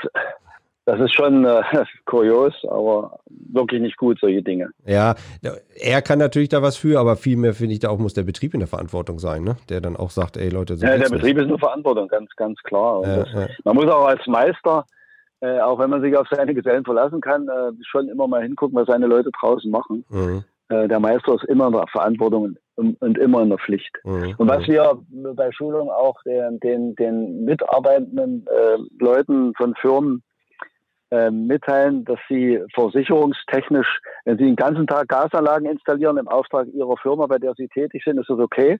das 0.87 1.01
ist 1.01 1.15
schon 1.15 1.45
äh, 1.45 1.63
kurios, 2.07 2.55
aber 2.69 3.21
wirklich 3.29 3.81
nicht 3.81 3.97
gut, 3.97 4.19
solche 4.21 4.43
Dinge. 4.43 4.71
Ja, 4.87 5.15
er 5.77 6.03
kann 6.03 6.19
natürlich 6.19 6.49
da 6.49 6.63
was 6.63 6.77
für, 6.77 6.99
aber 6.99 7.17
vielmehr 7.17 7.53
finde 7.53 7.75
ich, 7.75 7.81
da 7.81 7.91
auch 7.91 7.99
muss 7.99 8.15
der 8.15 8.25
Betrieb 8.25 8.55
in 8.55 8.61
der 8.61 8.69
Verantwortung 8.69 9.19
sein, 9.19 9.45
ne? 9.45 9.57
der 9.69 9.81
dann 9.81 9.97
auch 9.97 10.11
sagt, 10.11 10.37
ey 10.37 10.49
Leute, 10.49 10.77
so 10.77 10.87
Ja, 10.87 10.97
der 10.97 11.11
Betrieb 11.11 11.37
nicht. 11.37 11.45
ist 11.45 11.51
eine 11.51 11.59
Verantwortung, 11.59 12.09
ganz, 12.09 12.31
ganz 12.37 12.59
klar. 12.63 13.03
Ja, 13.07 13.17
das, 13.19 13.33
ja. 13.33 13.49
Man 13.65 13.77
muss 13.77 13.87
auch 13.87 14.07
als 14.07 14.27
Meister, 14.27 14.87
äh, 15.41 15.61
auch 15.61 15.79
wenn 15.79 15.91
man 15.91 16.01
sich 16.01 16.17
auf 16.17 16.27
seine 16.31 16.55
Gesellen 16.55 16.85
verlassen 16.85 17.21
kann, 17.21 17.49
äh, 17.49 17.73
schon 17.83 18.09
immer 18.09 18.27
mal 18.27 18.43
hingucken, 18.43 18.77
was 18.77 18.87
seine 18.87 19.07
Leute 19.07 19.31
draußen 19.39 19.71
machen. 19.71 20.05
Mhm. 20.09 20.45
Äh, 20.71 20.87
der 20.87 21.01
Meister 21.01 21.35
ist 21.35 21.45
immer 21.45 21.67
in 21.67 21.73
der 21.73 21.87
Verantwortung 21.89 22.57
und, 22.77 23.19
immer 23.19 23.43
in 23.43 23.51
der 23.51 23.59
Pflicht. 23.59 23.91
Mhm. 24.05 24.35
Und 24.39 24.49
was 24.49 24.67
wir 24.69 24.99
bei 25.35 25.51
Schulungen 25.53 25.91
auch 25.91 26.17
den, 26.23 26.61
den, 26.61 26.95
den 26.95 27.45
mitarbeitenden 27.45 28.47
äh, 28.47 28.79
Leuten 28.99 29.53
von 29.57 29.75
Firmen 29.75 30.23
äh, 31.11 31.31
mitteilen, 31.31 32.05
dass 32.05 32.21
sie 32.29 32.61
versicherungstechnisch, 32.73 34.01
wenn 34.25 34.39
sie 34.39 34.45
den 34.45 34.57
ganzen 34.57 34.87
Tag 34.87 35.09
Gasanlagen 35.09 35.69
installieren 35.69 36.19
im 36.19 36.29
Auftrag 36.29 36.69
ihrer 36.69 36.97
Firma, 36.99 37.27
bei 37.27 37.39
der 37.39 37.55
sie 37.57 37.67
tätig 37.69 38.03
sind, 38.05 38.19
ist 38.19 38.31
das 38.31 38.39
okay. 38.39 38.79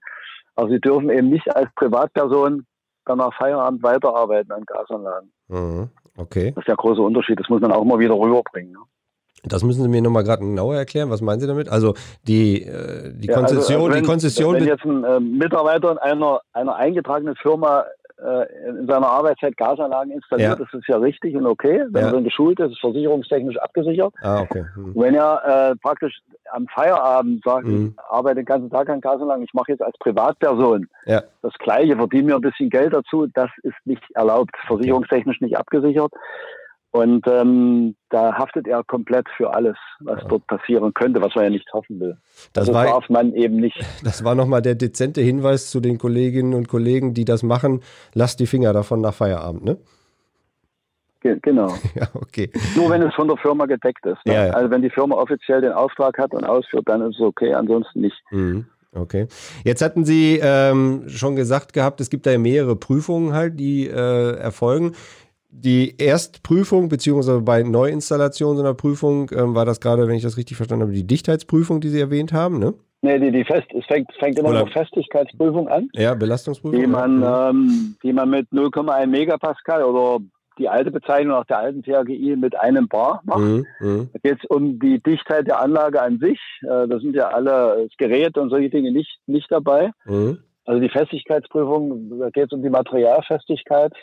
Aber 0.55 0.69
sie 0.69 0.79
dürfen 0.79 1.09
eben 1.09 1.29
nicht 1.29 1.53
als 1.53 1.69
Privatperson 1.75 2.65
dann 3.05 3.17
nach 3.17 3.33
Feierabend 3.35 3.83
weiterarbeiten 3.83 4.51
an 4.53 4.63
Gasanlagen. 4.65 5.31
Mhm. 5.49 5.89
Okay. 6.17 6.51
Das 6.55 6.61
ist 6.61 6.67
der 6.69 6.75
große 6.77 7.01
Unterschied. 7.01 7.39
Das 7.39 7.49
muss 7.49 7.61
man 7.61 7.73
auch 7.73 7.83
mal 7.83 7.99
wieder 7.99 8.13
rüberbringen. 8.13 8.77
Das 9.43 9.63
müssen 9.63 9.81
Sie 9.81 9.89
mir 9.89 10.01
nochmal 10.01 10.23
gerade 10.23 10.41
genauer 10.41 10.75
erklären. 10.75 11.09
Was 11.09 11.21
meinen 11.21 11.39
Sie 11.39 11.47
damit? 11.47 11.69
Also 11.69 11.95
die, 12.27 12.63
äh, 12.63 13.11
die 13.13 13.27
ja, 13.27 13.35
Konzession, 13.35 13.61
also, 13.61 13.85
also 13.85 13.89
wenn, 13.89 14.03
die 14.03 14.09
Konzession. 14.09 14.55
Wenn 14.55 14.65
jetzt 14.65 14.85
ein 14.85 15.03
äh, 15.03 15.19
Mitarbeiter 15.19 16.01
einer, 16.03 16.41
einer 16.53 16.75
eingetragenen 16.75 17.35
Firma 17.35 17.85
äh, 18.21 18.69
in 18.69 18.87
seiner 18.87 19.07
Arbeitszeit 19.07 19.57
Gasanlagen 19.57 20.11
installiert. 20.11 20.59
Ja. 20.59 20.65
Das 20.65 20.73
ist 20.73 20.87
ja 20.87 20.97
richtig 20.97 21.35
und 21.35 21.47
okay. 21.47 21.85
Wenn 21.89 22.03
ja. 22.03 22.09
er 22.09 22.13
dann 22.13 22.23
geschult 22.23 22.59
ist, 22.59 22.71
ist 22.71 22.79
versicherungstechnisch 22.79 23.57
abgesichert. 23.57 24.13
Ah, 24.21 24.41
okay. 24.41 24.65
Hm. 24.75 24.93
Wenn 24.95 25.15
er 25.15 25.71
äh, 25.71 25.75
praktisch 25.77 26.19
am 26.51 26.67
Feierabend 26.67 27.43
sagt, 27.43 27.65
hm. 27.65 27.95
ich 27.97 28.03
arbeite 28.11 28.35
den 28.35 28.45
ganzen 28.45 28.69
Tag 28.69 28.89
an 28.89 29.01
Gasanlagen, 29.01 29.43
ich 29.43 29.53
mache 29.53 29.71
jetzt 29.71 29.81
als 29.81 29.97
Privatperson 29.97 30.87
ja. 31.05 31.23
das 31.41 31.53
Gleiche, 31.53 31.95
verdiene 31.95 32.23
mir 32.25 32.35
ein 32.35 32.41
bisschen 32.41 32.69
Geld 32.69 32.93
dazu, 32.93 33.25
das 33.33 33.49
ist 33.63 33.75
nicht 33.85 34.03
erlaubt, 34.13 34.51
versicherungstechnisch 34.67 35.41
nicht 35.41 35.57
abgesichert. 35.57 36.13
Und 36.91 37.25
ähm, 37.25 37.95
da 38.09 38.33
haftet 38.33 38.67
er 38.67 38.83
komplett 38.83 39.25
für 39.37 39.53
alles, 39.53 39.77
was 40.01 40.21
ja. 40.23 40.27
dort 40.27 40.45
passieren 40.47 40.93
könnte, 40.93 41.21
was 41.21 41.33
man 41.35 41.45
ja 41.45 41.49
nicht 41.49 41.71
hoffen 41.71 42.01
will. 42.01 42.17
Das 42.51 42.63
also 42.67 42.73
war, 42.73 42.85
darf 42.85 43.09
man 43.09 43.33
eben 43.33 43.55
nicht. 43.55 43.79
Das 44.03 44.25
war 44.25 44.35
nochmal 44.35 44.61
der 44.61 44.75
dezente 44.75 45.21
Hinweis 45.21 45.71
zu 45.71 45.79
den 45.79 45.97
Kolleginnen 45.97 46.53
und 46.53 46.67
Kollegen, 46.67 47.13
die 47.13 47.23
das 47.23 47.43
machen. 47.43 47.81
Lasst 48.13 48.41
die 48.41 48.47
Finger 48.47 48.73
davon 48.73 48.99
nach 48.99 49.13
Feierabend, 49.13 49.63
ne? 49.63 49.77
Ge 51.21 51.37
genau. 51.41 51.67
Ja, 51.95 52.09
okay. 52.13 52.51
Nur 52.75 52.89
wenn 52.89 53.01
es 53.03 53.13
von 53.13 53.27
der 53.29 53.37
Firma 53.37 53.67
gedeckt 53.67 54.05
ist. 54.05 54.25
Ne? 54.25 54.33
Ja, 54.33 54.47
ja. 54.47 54.53
Also 54.53 54.69
wenn 54.69 54.81
die 54.81 54.89
Firma 54.89 55.15
offiziell 55.15 55.61
den 55.61 55.71
Auftrag 55.71 56.17
hat 56.17 56.33
und 56.33 56.43
ausführt, 56.43 56.83
dann 56.87 57.01
ist 57.09 57.15
es 57.15 57.21
okay, 57.21 57.53
ansonsten 57.53 58.01
nicht. 58.01 58.21
Mhm. 58.31 58.65
Okay. 58.93 59.27
Jetzt 59.63 59.81
hatten 59.81 60.03
Sie 60.03 60.41
ähm, 60.43 61.07
schon 61.07 61.37
gesagt 61.37 61.71
gehabt, 61.71 62.01
es 62.01 62.09
gibt 62.09 62.25
da 62.25 62.37
mehrere 62.37 62.75
Prüfungen 62.75 63.33
halt, 63.33 63.57
die 63.57 63.87
äh, 63.87 64.35
erfolgen 64.35 64.93
die 65.51 65.95
Erstprüfung, 65.97 66.89
beziehungsweise 66.89 67.41
bei 67.41 67.63
Neuinstallation 67.63 68.55
so 68.55 68.63
einer 68.63 68.73
Prüfung, 68.73 69.29
ähm, 69.35 69.53
war 69.53 69.65
das 69.65 69.79
gerade, 69.79 70.07
wenn 70.07 70.15
ich 70.15 70.23
das 70.23 70.37
richtig 70.37 70.57
verstanden 70.57 70.83
habe, 70.83 70.93
die 70.93 71.05
Dichtheitsprüfung, 71.05 71.81
die 71.81 71.89
Sie 71.89 71.99
erwähnt 71.99 72.33
haben, 72.33 72.57
ne? 72.57 72.73
Nee, 73.03 73.19
die, 73.19 73.31
die 73.31 73.43
Fest, 73.43 73.67
es 73.73 73.85
fängt, 73.85 74.11
fängt 74.19 74.37
immer 74.37 74.49
Oder, 74.49 74.59
noch 74.59 74.71
Festigkeitsprüfung 74.71 75.67
an. 75.67 75.89
Ja, 75.93 76.13
Belastungsprüfung. 76.13 76.79
Die 76.79 76.87
man, 76.87 77.21
ja. 77.21 77.49
ähm, 77.49 77.95
die 78.03 78.13
man 78.13 78.29
mit 78.29 78.47
0,1 78.51 79.07
Megapascal 79.07 79.83
oder 79.83 80.23
die 80.59 80.69
alte 80.69 80.91
Bezeichnung 80.91 81.35
nach 81.35 81.45
der 81.45 81.57
alten 81.57 81.81
THGI 81.81 82.35
mit 82.35 82.55
einem 82.59 82.87
Bar 82.87 83.21
macht. 83.23 83.39
Mhm, 83.39 83.65
mh. 83.79 84.07
Da 84.13 84.19
geht 84.21 84.39
es 84.43 84.49
um 84.49 84.77
die 84.79 85.01
Dichtheit 85.01 85.47
der 85.47 85.59
Anlage 85.59 85.99
an 85.99 86.19
sich. 86.19 86.39
Äh, 86.61 86.87
da 86.87 86.99
sind 86.99 87.15
ja 87.15 87.29
alle 87.29 87.87
das 87.87 87.97
Gerät 87.97 88.37
und 88.37 88.51
solche 88.51 88.69
Dinge 88.69 88.91
nicht, 88.91 89.17
nicht 89.25 89.51
dabei. 89.51 89.91
Mhm. 90.05 90.37
Also 90.65 90.79
die 90.79 90.89
Festigkeitsprüfung, 90.89 92.19
da 92.19 92.29
geht 92.29 92.45
es 92.45 92.51
um 92.51 92.61
die 92.61 92.69
Materialfestigkeit 92.69 93.93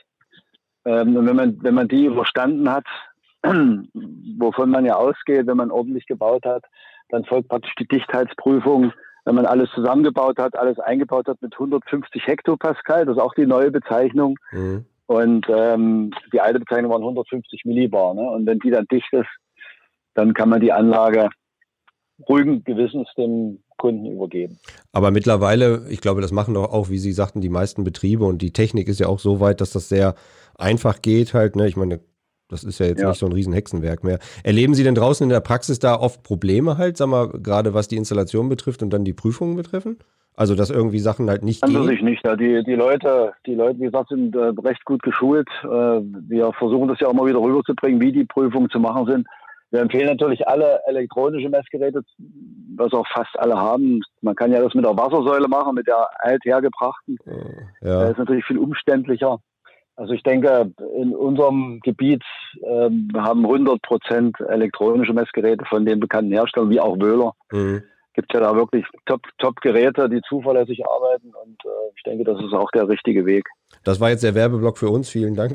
ähm, 0.84 1.16
und 1.16 1.26
wenn 1.26 1.36
man, 1.36 1.62
wenn 1.62 1.74
man 1.74 1.88
die 1.88 2.06
überstanden 2.06 2.70
hat, 2.70 2.86
wovon 3.42 4.70
man 4.70 4.84
ja 4.84 4.96
ausgeht, 4.96 5.46
wenn 5.46 5.56
man 5.56 5.70
ordentlich 5.70 6.06
gebaut 6.06 6.44
hat, 6.44 6.64
dann 7.10 7.24
folgt 7.24 7.48
praktisch 7.48 7.74
die 7.78 7.88
Dichtheitsprüfung, 7.88 8.92
wenn 9.24 9.34
man 9.34 9.46
alles 9.46 9.70
zusammengebaut 9.74 10.38
hat, 10.38 10.56
alles 10.56 10.78
eingebaut 10.78 11.28
hat 11.28 11.40
mit 11.42 11.52
150 11.52 12.26
Hektopascal, 12.26 13.04
das 13.04 13.16
ist 13.16 13.22
auch 13.22 13.34
die 13.34 13.46
neue 13.46 13.70
Bezeichnung. 13.70 14.38
Mhm. 14.52 14.86
Und 15.06 15.46
ähm, 15.48 16.10
die 16.32 16.40
alte 16.40 16.60
Bezeichnung 16.60 16.90
waren 16.90 17.02
150 17.02 17.64
Millibar. 17.64 18.14
Ne? 18.14 18.22
Und 18.22 18.46
wenn 18.46 18.58
die 18.58 18.70
dann 18.70 18.86
dicht 18.90 19.10
ist, 19.12 19.28
dann 20.14 20.34
kann 20.34 20.50
man 20.50 20.60
die 20.60 20.72
Anlage 20.72 21.30
ruhigen 22.28 22.64
Gewissens 22.64 23.08
dem 23.16 23.62
Kunden 23.78 24.06
übergeben. 24.06 24.58
Aber 24.92 25.10
mittlerweile, 25.10 25.86
ich 25.88 26.00
glaube, 26.00 26.20
das 26.20 26.32
machen 26.32 26.54
doch 26.54 26.72
auch, 26.72 26.90
wie 26.90 26.98
Sie 26.98 27.12
sagten, 27.12 27.40
die 27.40 27.48
meisten 27.48 27.84
Betriebe 27.84 28.24
und 28.24 28.42
die 28.42 28.52
Technik 28.52 28.88
ist 28.88 29.00
ja 29.00 29.06
auch 29.06 29.18
so 29.18 29.40
weit, 29.40 29.60
dass 29.60 29.70
das 29.70 29.88
sehr 29.88 30.14
einfach 30.56 31.00
geht 31.00 31.32
halt. 31.32 31.56
Ne? 31.56 31.68
Ich 31.68 31.76
meine, 31.76 32.00
das 32.48 32.64
ist 32.64 32.80
ja 32.80 32.86
jetzt 32.86 33.00
ja. 33.00 33.08
nicht 33.08 33.18
so 33.18 33.26
ein 33.26 33.32
riesen 33.32 33.52
Hexenwerk 33.52 34.04
mehr. 34.04 34.18
Erleben 34.42 34.74
Sie 34.74 34.82
denn 34.82 34.94
draußen 34.94 35.24
in 35.24 35.30
der 35.30 35.40
Praxis 35.40 35.78
da 35.78 35.94
oft 35.94 36.22
Probleme 36.22 36.78
halt, 36.78 36.96
sag 36.96 37.08
mal, 37.08 37.28
gerade 37.28 37.74
was 37.74 37.88
die 37.88 37.96
Installation 37.96 38.48
betrifft 38.48 38.82
und 38.82 38.90
dann 38.90 39.04
die 39.04 39.12
Prüfungen 39.12 39.56
betreffen? 39.56 39.98
Also, 40.34 40.54
dass 40.54 40.70
irgendwie 40.70 41.00
Sachen 41.00 41.28
halt 41.28 41.42
nicht 41.42 41.64
An 41.64 41.72
gehen? 41.72 41.86
sich 41.88 42.00
nicht. 42.00 42.24
Ja. 42.24 42.36
Die, 42.36 42.62
die, 42.62 42.76
Leute, 42.76 43.32
die 43.44 43.56
Leute, 43.56 43.80
wie 43.80 43.86
gesagt, 43.86 44.10
sind 44.10 44.36
äh, 44.36 44.52
recht 44.64 44.84
gut 44.84 45.02
geschult. 45.02 45.48
Äh, 45.64 45.66
wir 45.66 46.52
versuchen 46.52 46.86
das 46.86 47.00
ja 47.00 47.08
auch 47.08 47.12
mal 47.12 47.26
wieder 47.26 47.40
rüberzubringen, 47.40 48.00
wie 48.00 48.12
die 48.12 48.24
Prüfungen 48.24 48.70
zu 48.70 48.78
machen 48.78 49.06
sind. 49.06 49.26
Wir 49.70 49.80
empfehlen 49.80 50.06
natürlich 50.06 50.48
alle 50.48 50.80
elektronische 50.86 51.48
Messgeräte, 51.48 52.02
was 52.76 52.92
auch 52.92 53.06
fast 53.12 53.38
alle 53.38 53.56
haben. 53.56 54.00
Man 54.22 54.34
kann 54.34 54.52
ja 54.52 54.62
das 54.62 54.74
mit 54.74 54.84
der 54.84 54.96
Wassersäule 54.96 55.48
machen, 55.48 55.74
mit 55.74 55.86
der 55.86 56.08
althergebrachten. 56.20 57.18
Ja. 57.82 58.00
Das 58.00 58.12
ist 58.12 58.18
natürlich 58.18 58.46
viel 58.46 58.58
umständlicher. 58.58 59.38
Also 59.98 60.12
ich 60.12 60.22
denke, 60.22 60.72
in 60.96 61.14
unserem 61.14 61.80
Gebiet 61.82 62.22
ähm, 62.62 63.10
haben 63.16 63.44
100 63.44 63.82
Prozent 63.82 64.36
elektronische 64.48 65.12
Messgeräte 65.12 65.64
von 65.64 65.84
den 65.84 65.98
bekannten 65.98 66.32
Herstellern, 66.32 66.70
wie 66.70 66.80
auch 66.80 66.98
Wöhler. 67.00 67.32
Mhm. 67.50 67.82
Gibt 68.14 68.32
ja 68.32 68.40
da 68.40 68.54
wirklich 68.54 68.84
Top-Geräte, 69.38 70.02
Top 70.02 70.10
die 70.10 70.20
zuverlässig 70.28 70.84
arbeiten 70.86 71.32
und 71.44 71.56
äh, 71.64 71.92
ich 71.96 72.02
denke, 72.04 72.24
das 72.24 72.38
ist 72.42 72.52
auch 72.52 72.70
der 72.70 72.88
richtige 72.88 73.26
Weg. 73.26 73.44
Das 73.82 74.00
war 74.00 74.10
jetzt 74.10 74.22
der 74.22 74.36
Werbeblock 74.36 74.78
für 74.78 74.88
uns, 74.88 75.10
vielen 75.10 75.34
Dank. 75.34 75.54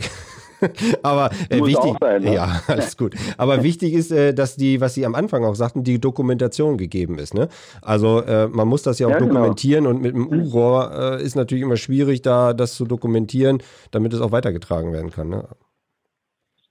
Aber 1.03 1.29
äh, 1.50 1.62
wichtig, 1.62 1.96
sein, 2.00 2.24
ne? 2.24 2.36
ja, 2.36 2.62
alles 2.67 2.98
gut. 2.98 3.15
Aber 3.38 3.63
wichtig 3.63 3.93
ist, 3.93 4.12
äh, 4.12 4.34
dass 4.34 4.55
die, 4.55 4.82
was 4.82 4.93
Sie 4.93 5.05
am 5.05 5.15
Anfang 5.15 5.43
auch 5.46 5.55
sagten, 5.55 5.84
die 5.84 6.00
Dokumentation 6.00 6.77
gegeben 6.77 7.20
ist. 7.20 7.34
Ne? 7.34 7.48
Also 7.82 8.22
äh, 8.22 8.48
man 8.48 8.67
muss 8.67 8.84
das 8.84 9.00
ja 9.00 9.08
auch 9.08 9.12
ja, 9.12 9.20
genau. 9.20 9.34
dokumentieren 9.34 9.86
genau. 9.86 9.96
und 9.96 10.01
mit 10.01 10.15
dem 10.15 10.27
U-Rohr 10.27 11.20
äh, 11.20 11.24
ist 11.24 11.36
natürlich 11.36 11.63
immer 11.63 11.77
schwierig, 11.77 12.22
da 12.22 12.53
das 12.53 12.75
zu 12.75 12.86
dokumentieren, 12.86 13.62
damit 13.91 14.13
es 14.13 14.22
auch 14.22 14.32
weitergetragen 14.32 14.93
werden 14.93 15.12
kann. 15.12 15.29
Ne? 15.29 15.48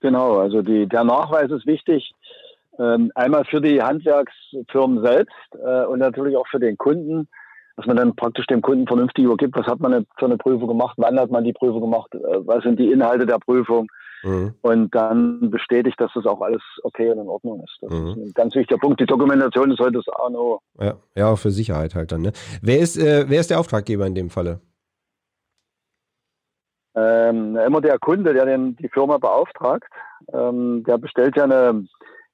Genau, 0.01 0.39
also 0.39 0.63
die, 0.63 0.87
der 0.87 1.05
Nachweis 1.05 1.51
ist 1.51 1.67
wichtig. 1.67 2.13
Ähm, 2.79 3.13
einmal 3.15 3.45
für 3.45 3.61
die 3.61 3.83
Handwerksfirmen 3.83 5.03
selbst 5.03 5.37
äh, 5.63 5.85
und 5.85 5.99
natürlich 5.99 6.37
auch 6.37 6.47
für 6.49 6.59
den 6.59 6.79
Kunden 6.79 7.29
dass 7.77 7.87
man 7.87 7.97
dann 7.97 8.15
praktisch 8.15 8.47
dem 8.47 8.63
Kunden 8.63 8.87
vernünftig 8.87 9.25
übergibt, 9.25 9.57
was 9.57 9.67
hat 9.67 9.81
man 9.81 10.07
für 10.19 10.27
eine 10.27 10.37
Prüfung 10.37 10.69
gemacht, 10.69 10.95
wann 10.99 11.19
hat 11.19 11.31
man 11.31 11.45
die 11.45 11.53
Prüfung 11.53 11.81
gemacht, 11.81 12.15
äh, 12.15 12.47
was 12.47 12.63
sind 12.63 12.79
die 12.79 12.91
Inhalte 12.91 13.27
der 13.27 13.39
Prüfung 13.39 13.89
mhm. 14.23 14.55
und 14.63 14.95
dann 14.95 15.51
bestätigt, 15.51 16.01
dass 16.01 16.11
das 16.15 16.27
auch 16.27 16.41
alles 16.41 16.63
okay 16.83 17.11
und 17.11 17.19
in 17.19 17.29
Ordnung 17.29 17.63
ist. 17.65 17.79
Das 17.81 17.93
mhm. 17.93 18.07
ist 18.09 18.17
ein 18.17 18.33
ganz 18.35 18.55
wichtiger 18.55 18.79
Punkt. 18.79 19.01
Die 19.01 19.07
Dokumentation 19.07 19.71
ist 19.71 19.81
heute 19.81 20.03
das 20.05 20.09
A 20.09 20.27
und 20.27 20.37
O. 20.37 20.61
Ja, 20.81 20.95
ja 21.15 21.37
für 21.37 21.51
Sicherheit 21.51 21.95
halt 21.95 22.13
dann. 22.13 22.23
Ne? 22.23 22.33
Wer, 22.61 22.79
ist, 22.79 22.97
äh, 22.97 23.25
wer 23.29 23.41
ist 23.41 23.51
der 23.51 23.61
Auftraggeber 23.61 24.07
in 24.07 24.15
dem 24.15 24.31
Falle? 24.31 24.61
Ähm, 26.95 27.57
immer 27.57 27.81
der 27.81 27.99
Kunde, 27.99 28.35
der 28.35 28.45
den, 28.45 28.77
die 28.77 28.89
Firma 28.89 29.17
beauftragt, 29.17 29.87
ähm, 30.33 30.85
der 30.87 30.99
bestellt 30.99 31.37
ja 31.37 31.45
eine, 31.45 31.87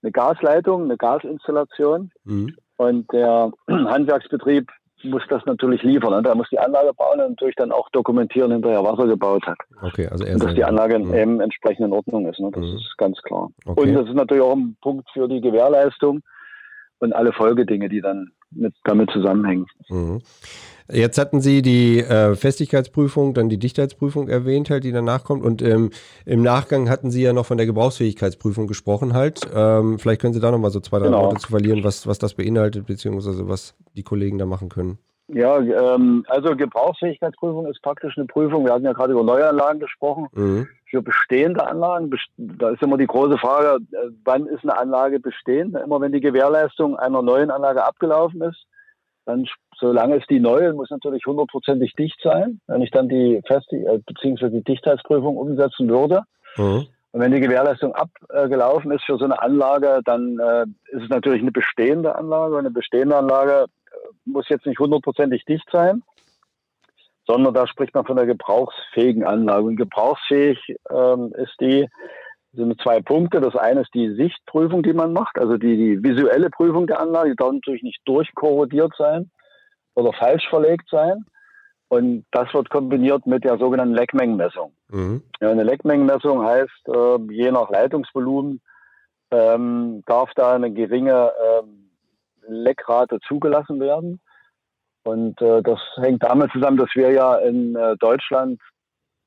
eine 0.02 0.12
Gasleitung, 0.12 0.84
eine 0.84 0.96
Gasinstallation. 0.96 2.10
Mhm. 2.24 2.56
Und 2.76 3.12
der 3.12 3.52
Handwerksbetrieb 3.68 4.70
muss 5.04 5.22
das 5.28 5.44
natürlich 5.46 5.82
liefern. 5.82 6.12
Und 6.12 6.26
er 6.26 6.34
muss 6.34 6.48
die 6.50 6.58
Anlage 6.58 6.92
bauen 6.94 7.20
und 7.20 7.30
natürlich 7.30 7.56
dann 7.56 7.72
auch 7.72 7.88
dokumentieren, 7.90 8.52
hinterher 8.52 8.82
was 8.82 8.98
er 8.98 9.06
gebaut 9.06 9.46
hat. 9.46 9.58
Okay, 9.82 10.08
also 10.08 10.24
und 10.24 10.42
dass 10.42 10.54
die 10.54 10.64
Anlage 10.64 10.98
mhm. 10.98 11.14
eben 11.14 11.40
entsprechend 11.40 11.86
in 11.86 11.92
Ordnung 11.92 12.26
ist. 12.26 12.40
Ne? 12.40 12.50
Das 12.52 12.64
mhm. 12.64 12.76
ist 12.76 12.94
ganz 12.98 13.20
klar. 13.22 13.50
Okay. 13.64 13.80
Und 13.80 13.94
das 13.94 14.08
ist 14.08 14.14
natürlich 14.14 14.42
auch 14.42 14.56
ein 14.56 14.76
Punkt 14.80 15.08
für 15.12 15.28
die 15.28 15.40
Gewährleistung 15.40 16.22
und 16.98 17.12
alle 17.12 17.32
Folgedinge, 17.32 17.88
die 17.88 18.00
dann 18.00 18.32
mit, 18.50 18.74
damit 18.84 19.10
zusammenhängen. 19.10 19.66
Mhm. 19.88 20.20
Jetzt 20.90 21.18
hatten 21.18 21.42
Sie 21.42 21.60
die 21.60 22.00
äh, 22.00 22.34
Festigkeitsprüfung, 22.34 23.34
dann 23.34 23.50
die 23.50 23.58
Dichtheitsprüfung 23.58 24.28
erwähnt, 24.28 24.70
halt, 24.70 24.84
die 24.84 24.92
danach 24.92 25.22
kommt. 25.22 25.44
Und 25.44 25.60
ähm, 25.60 25.90
im 26.24 26.42
Nachgang 26.42 26.88
hatten 26.88 27.10
Sie 27.10 27.22
ja 27.22 27.34
noch 27.34 27.44
von 27.44 27.58
der 27.58 27.66
Gebrauchsfähigkeitsprüfung 27.66 28.66
gesprochen, 28.66 29.12
halt. 29.12 29.42
Ähm, 29.54 29.98
vielleicht 29.98 30.22
können 30.22 30.32
Sie 30.32 30.40
da 30.40 30.50
noch 30.50 30.58
mal 30.58 30.70
so 30.70 30.80
zwei, 30.80 30.98
drei 30.98 31.06
genau. 31.06 31.24
Worte 31.24 31.40
zu 31.40 31.48
verlieren, 31.48 31.84
was, 31.84 32.06
was 32.06 32.18
das 32.18 32.34
beinhaltet, 32.34 32.86
beziehungsweise 32.86 33.48
was 33.48 33.74
die 33.96 34.02
Kollegen 34.02 34.38
da 34.38 34.46
machen 34.46 34.70
können. 34.70 34.98
Ja, 35.30 35.58
ähm, 35.58 36.24
also 36.28 36.56
Gebrauchsfähigkeitsprüfung 36.56 37.66
ist 37.66 37.82
praktisch 37.82 38.16
eine 38.16 38.26
Prüfung. 38.26 38.64
Wir 38.64 38.72
hatten 38.72 38.86
ja 38.86 38.94
gerade 38.94 39.12
über 39.12 39.22
Neuanlagen 39.22 39.80
gesprochen. 39.80 40.28
Mhm. 40.32 40.68
Für 40.86 41.02
bestehende 41.02 41.66
Anlagen, 41.66 42.10
da 42.38 42.70
ist 42.70 42.82
immer 42.82 42.96
die 42.96 43.06
große 43.06 43.36
Frage, 43.36 43.84
äh, 43.92 43.96
wann 44.24 44.46
ist 44.46 44.62
eine 44.62 44.78
Anlage 44.78 45.20
bestehend? 45.20 45.76
Immer 45.76 46.00
wenn 46.00 46.12
die 46.12 46.22
Gewährleistung 46.22 46.96
einer 46.96 47.20
neuen 47.20 47.50
Anlage 47.50 47.84
abgelaufen 47.84 48.40
ist, 48.40 48.64
dann 49.28 49.46
solange 49.78 50.16
es 50.16 50.26
die 50.26 50.40
neue 50.40 50.72
muss 50.72 50.90
natürlich 50.90 51.26
hundertprozentig 51.26 51.92
dicht 51.92 52.18
sein, 52.22 52.60
wenn 52.66 52.80
ich 52.80 52.90
dann 52.90 53.10
die 53.10 53.40
Fest 53.46 53.70
äh, 53.72 53.98
bzw. 53.98 54.48
die 54.48 54.64
Dichtheitsprüfung 54.64 55.36
umsetzen 55.36 55.88
würde. 55.88 56.22
Mhm. 56.56 56.86
Und 57.12 57.20
wenn 57.20 57.32
die 57.32 57.40
Gewährleistung 57.40 57.94
abgelaufen 57.94 58.90
ist 58.90 59.04
für 59.04 59.18
so 59.18 59.24
eine 59.24 59.40
Anlage, 59.40 60.00
dann 60.04 60.38
äh, 60.38 60.62
ist 60.96 61.04
es 61.04 61.08
natürlich 61.10 61.42
eine 61.42 61.52
bestehende 61.52 62.16
Anlage. 62.16 62.54
Und 62.54 62.60
eine 62.60 62.70
bestehende 62.70 63.16
Anlage 63.16 63.64
äh, 63.64 63.96
muss 64.24 64.48
jetzt 64.48 64.66
nicht 64.66 64.78
hundertprozentig 64.78 65.44
dicht 65.44 65.68
sein, 65.70 66.02
sondern 67.26 67.52
da 67.52 67.66
spricht 67.66 67.94
man 67.94 68.06
von 68.06 68.18
einer 68.18 68.26
gebrauchsfähigen 68.26 69.24
Anlage. 69.24 69.64
Und 69.64 69.76
gebrauchsfähig 69.76 70.58
ähm, 70.90 71.34
ist 71.36 71.54
die, 71.60 71.86
sind 72.52 72.80
zwei 72.82 73.00
Punkte. 73.00 73.40
Das 73.40 73.56
eine 73.56 73.82
ist 73.82 73.94
die 73.94 74.14
Sichtprüfung, 74.14 74.82
die 74.82 74.92
man 74.92 75.12
macht, 75.12 75.38
also 75.38 75.56
die, 75.56 75.76
die 75.76 76.02
visuelle 76.02 76.50
Prüfung 76.50 76.86
der 76.86 77.00
Anlage. 77.00 77.30
Die 77.30 77.36
darf 77.36 77.52
natürlich 77.52 77.82
nicht 77.82 78.00
durchkorrodiert 78.04 78.92
sein 78.96 79.30
oder 79.94 80.12
falsch 80.12 80.48
verlegt 80.48 80.88
sein. 80.90 81.24
Und 81.88 82.26
das 82.32 82.52
wird 82.52 82.68
kombiniert 82.68 83.26
mit 83.26 83.44
der 83.44 83.56
sogenannten 83.58 83.94
Leckmengenmessung. 83.94 84.72
Mhm. 84.88 85.22
Ja, 85.40 85.50
eine 85.50 85.62
Leckmengenmessung 85.62 86.42
heißt, 86.42 86.88
äh, 86.88 87.32
je 87.32 87.50
nach 87.50 87.70
Leitungsvolumen 87.70 88.60
ähm, 89.30 90.02
darf 90.06 90.30
da 90.34 90.54
eine 90.54 90.70
geringe 90.70 91.32
ähm, 91.42 91.90
Leckrate 92.46 93.18
zugelassen 93.26 93.80
werden. 93.80 94.20
Und 95.04 95.40
äh, 95.40 95.62
das 95.62 95.80
hängt 95.96 96.22
damit 96.22 96.52
zusammen, 96.52 96.76
dass 96.76 96.90
wir 96.94 97.10
ja 97.10 97.36
in 97.36 97.74
äh, 97.74 97.96
Deutschland 97.96 98.60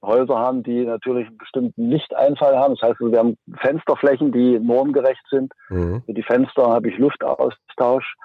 Häuser 0.03 0.37
haben, 0.37 0.63
die 0.63 0.83
natürlich 0.85 1.27
einen 1.27 1.37
bestimmten 1.37 1.89
Lichteinfall 1.89 2.57
haben. 2.57 2.75
Das 2.75 2.89
heißt, 2.89 2.99
wir 2.99 3.19
haben 3.19 3.37
Fensterflächen, 3.59 4.31
die 4.31 4.59
normgerecht 4.59 5.23
sind. 5.29 5.53
Mhm. 5.69 6.03
Für 6.05 6.13
die 6.13 6.23
Fenster 6.23 6.69
habe 6.69 6.89
ich 6.89 6.97
Luftaustausch. 6.97 8.15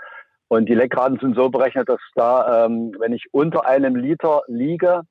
Und 0.48 0.68
die 0.68 0.74
Leckraten 0.74 1.18
sind 1.18 1.36
so 1.36 1.48
berechnet, 1.48 1.88
dass 1.88 2.00
da, 2.14 2.66
ähm, 2.66 2.94
wenn 2.98 3.12
ich 3.12 3.26
unter 3.32 3.66
einem 3.66 3.96
Liter 3.96 4.42
liege 4.46 5.02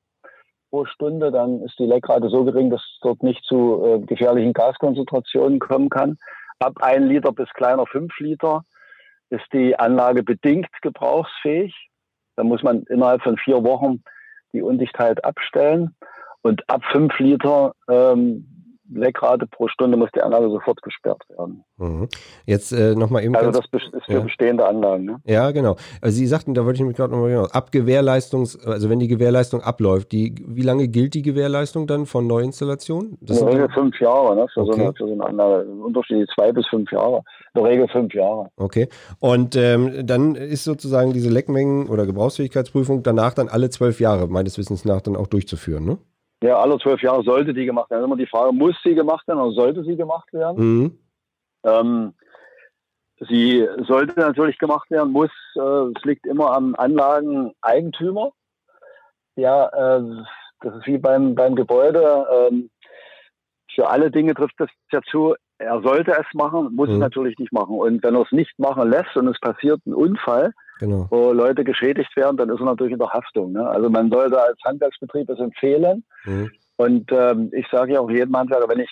pro 0.69 0.86
Stunde, 0.86 1.31
dann 1.31 1.62
ist 1.62 1.77
die 1.77 1.86
Leckrate 1.86 2.29
so 2.29 2.45
gering, 2.45 2.69
dass 2.69 2.81
es 2.81 3.00
dort 3.01 3.22
nicht 3.22 3.43
zu 3.43 3.84
äh, 3.86 4.00
gefährlichen 4.00 4.53
Gaskonzentrationen 4.53 5.60
kommen 5.60 5.89
kann. 5.89 6.17
Ab 6.60 6.74
ein 6.81 7.03
Liter 7.03 7.31
bis 7.31 7.50
kleiner 7.53 7.86
fünf 7.86 8.17
Liter 8.19 8.63
ist 9.29 9.45
die 9.51 9.77
Anlage 9.77 10.24
bedingt 10.24 10.69
gebrauchsfähig. 10.81 11.89
Da 12.38 12.43
muss 12.43 12.63
man 12.63 12.84
innerhalb 12.84 13.22
von 13.22 13.38
vier 13.38 13.63
Wochen 13.63 14.03
die 14.53 14.62
Undichtheit 14.62 15.24
abstellen. 15.24 15.95
Und 16.45 16.61
ab 16.69 16.83
fünf 16.91 17.17
Liter 17.17 17.73
ähm, 17.89 18.45
Leckrate 18.93 19.47
pro 19.47 19.67
Stunde 19.67 19.97
muss 19.97 20.09
die 20.15 20.21
Anlage 20.21 20.47
sofort 20.51 20.79
gesperrt 20.83 21.23
werden. 21.29 21.63
Mhm. 21.77 22.07
Jetzt 22.45 22.71
äh, 22.71 22.93
nochmal 22.93 23.23
eben. 23.23 23.35
Also 23.35 23.49
das 23.49 23.65
ist 23.71 24.05
für 24.05 24.13
ja. 24.13 24.19
bestehende 24.19 24.63
Anlagen. 24.63 25.05
Ne? 25.05 25.21
Ja, 25.25 25.49
genau. 25.49 25.75
Also 26.01 26.17
Sie 26.17 26.27
sagten, 26.27 26.53
da 26.53 26.63
wollte 26.63 26.83
ich 26.83 26.87
mich 26.87 26.95
gerade 26.95 27.13
nochmal 27.13 27.31
genau. 27.31 27.45
Ab 27.45 27.71
Gewährleistungs, 27.71 28.63
also 28.63 28.91
wenn 28.91 28.99
die 28.99 29.07
Gewährleistung 29.07 29.61
abläuft, 29.61 30.11
die, 30.11 30.35
wie 30.47 30.61
lange 30.61 30.87
gilt 30.87 31.15
die 31.15 31.23
Gewährleistung 31.23 31.87
dann 31.87 32.05
von 32.05 32.27
Neuinstallationen? 32.27 33.17
Das 33.21 33.39
in 33.39 33.47
der 33.47 33.55
Regel 33.55 33.69
fünf 33.73 33.99
Jahre, 33.99 34.35
ne? 34.35 34.45
Für, 34.53 34.61
okay. 34.61 34.71
so 34.71 34.81
eine, 34.83 34.93
für 34.93 35.07
so 35.07 35.13
eine 35.13 35.25
Anlage. 35.25 35.67
Unterschiedlich 35.67 36.29
zwei 36.35 36.51
bis 36.51 36.67
fünf 36.67 36.91
Jahre. 36.91 37.23
In 37.55 37.63
der 37.63 37.71
Regel 37.71 37.87
fünf 37.87 38.13
Jahre. 38.13 38.51
Okay. 38.57 38.87
Und 39.17 39.55
ähm, 39.55 40.05
dann 40.05 40.35
ist 40.35 40.63
sozusagen 40.63 41.11
diese 41.11 41.31
Leckmengen- 41.31 41.89
oder 41.89 42.05
Gebrauchsfähigkeitsprüfung 42.05 43.01
danach 43.01 43.33
dann 43.33 43.47
alle 43.47 43.71
zwölf 43.71 43.99
Jahre, 43.99 44.27
meines 44.27 44.59
Wissens 44.59 44.85
nach, 44.85 45.01
dann 45.01 45.15
auch 45.15 45.27
durchzuführen, 45.27 45.85
ne? 45.85 45.97
Ja, 46.45 46.59
alle 46.59 46.77
zwölf 46.77 47.01
Jahre 47.01 47.23
sollte 47.23 47.55
die 47.55 47.65
gemacht 47.65 47.89
werden. 47.89 48.03
Immer 48.03 48.17
die 48.17 48.27
Frage, 48.27 48.53
muss 48.53 48.75
sie 48.83 48.93
gemacht 48.93 49.27
werden 49.27 49.39
oder 49.39 49.53
sollte 49.53 49.83
sie 49.83 49.95
gemacht 49.95 50.31
werden? 50.31 50.57
Mhm. 50.63 50.99
Ähm, 51.63 52.13
sie 53.27 53.67
sollte 53.87 54.19
natürlich 54.19 54.59
gemacht 54.59 54.91
werden, 54.91 55.11
muss. 55.11 55.31
Äh, 55.55 55.91
es 55.97 56.03
liegt 56.03 56.27
immer 56.27 56.51
am 56.51 56.75
Anlageneigentümer. 56.75 58.31
Ja, 59.35 59.69
äh, 59.69 60.23
das 60.61 60.75
ist 60.75 60.85
wie 60.85 60.99
beim, 60.99 61.33
beim 61.33 61.55
Gebäude. 61.55 62.27
Ähm, 62.31 62.69
für 63.73 63.89
alle 63.89 64.11
Dinge 64.11 64.35
trifft 64.35 64.59
das 64.59 64.69
ja 64.91 65.01
zu. 65.09 65.33
Er 65.57 65.81
sollte 65.81 66.12
es 66.12 66.25
machen, 66.33 66.75
muss 66.75 66.89
mhm. 66.89 66.95
es 66.95 67.00
natürlich 67.00 67.39
nicht 67.39 67.53
machen. 67.53 67.77
Und 67.77 68.03
wenn 68.03 68.15
er 68.15 68.21
es 68.21 68.31
nicht 68.31 68.57
machen 68.59 68.89
lässt 68.89 69.15
und 69.15 69.27
es 69.27 69.39
passiert 69.39 69.79
ein 69.85 69.93
Unfall, 69.93 70.51
genau. 70.79 71.07
wo 71.09 71.31
Leute 71.31 71.63
geschädigt 71.63 72.15
werden, 72.15 72.38
dann 72.38 72.50
ist 72.50 72.59
er 72.59 72.65
natürlich 72.65 72.93
in 72.93 73.00
der 73.00 73.12
Haftung. 73.12 73.53
Ne? 73.53 73.67
Also 73.67 73.89
man 73.89 74.12
sollte 74.12 74.41
als 74.41 74.57
Handwerksbetrieb 74.65 75.29
es 75.29 75.39
empfehlen. 75.39 76.03
Mhm. 76.25 76.51
Und 76.77 77.12
ähm, 77.12 77.51
ich 77.53 77.65
sage 77.71 77.93
ja 77.93 78.01
auch 78.01 78.09
jedem 78.09 78.35
Handwerker, 78.35 78.67
wenn 78.67 78.79
ich 78.79 78.89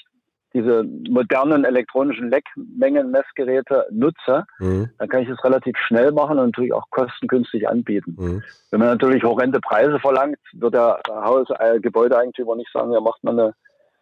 diese 0.53 0.83
modernen 1.09 1.65
elektronischen 1.65 2.29
Leckmengenmessgeräte 2.29 3.87
nutze, 3.91 4.45
mhm. 4.59 4.89
dann 4.99 5.09
kann 5.09 5.23
ich 5.23 5.29
das 5.29 5.43
relativ 5.43 5.75
schnell 5.79 6.11
machen 6.11 6.37
und 6.37 6.45
natürlich 6.45 6.73
auch 6.73 6.89
kostengünstig 6.91 7.67
anbieten. 7.67 8.15
Mhm. 8.17 8.43
Wenn 8.69 8.79
man 8.79 8.89
natürlich 8.89 9.23
horrende 9.23 9.59
Preise 9.59 9.99
verlangt, 9.99 10.37
wird 10.53 10.75
der 10.75 11.01
Haus 11.09 11.47
Gebäudeeigentümer 11.81 12.55
nicht 12.55 12.71
sagen, 12.71 12.91
ja, 12.93 13.01
macht 13.01 13.23
man 13.23 13.39
eine 13.39 13.53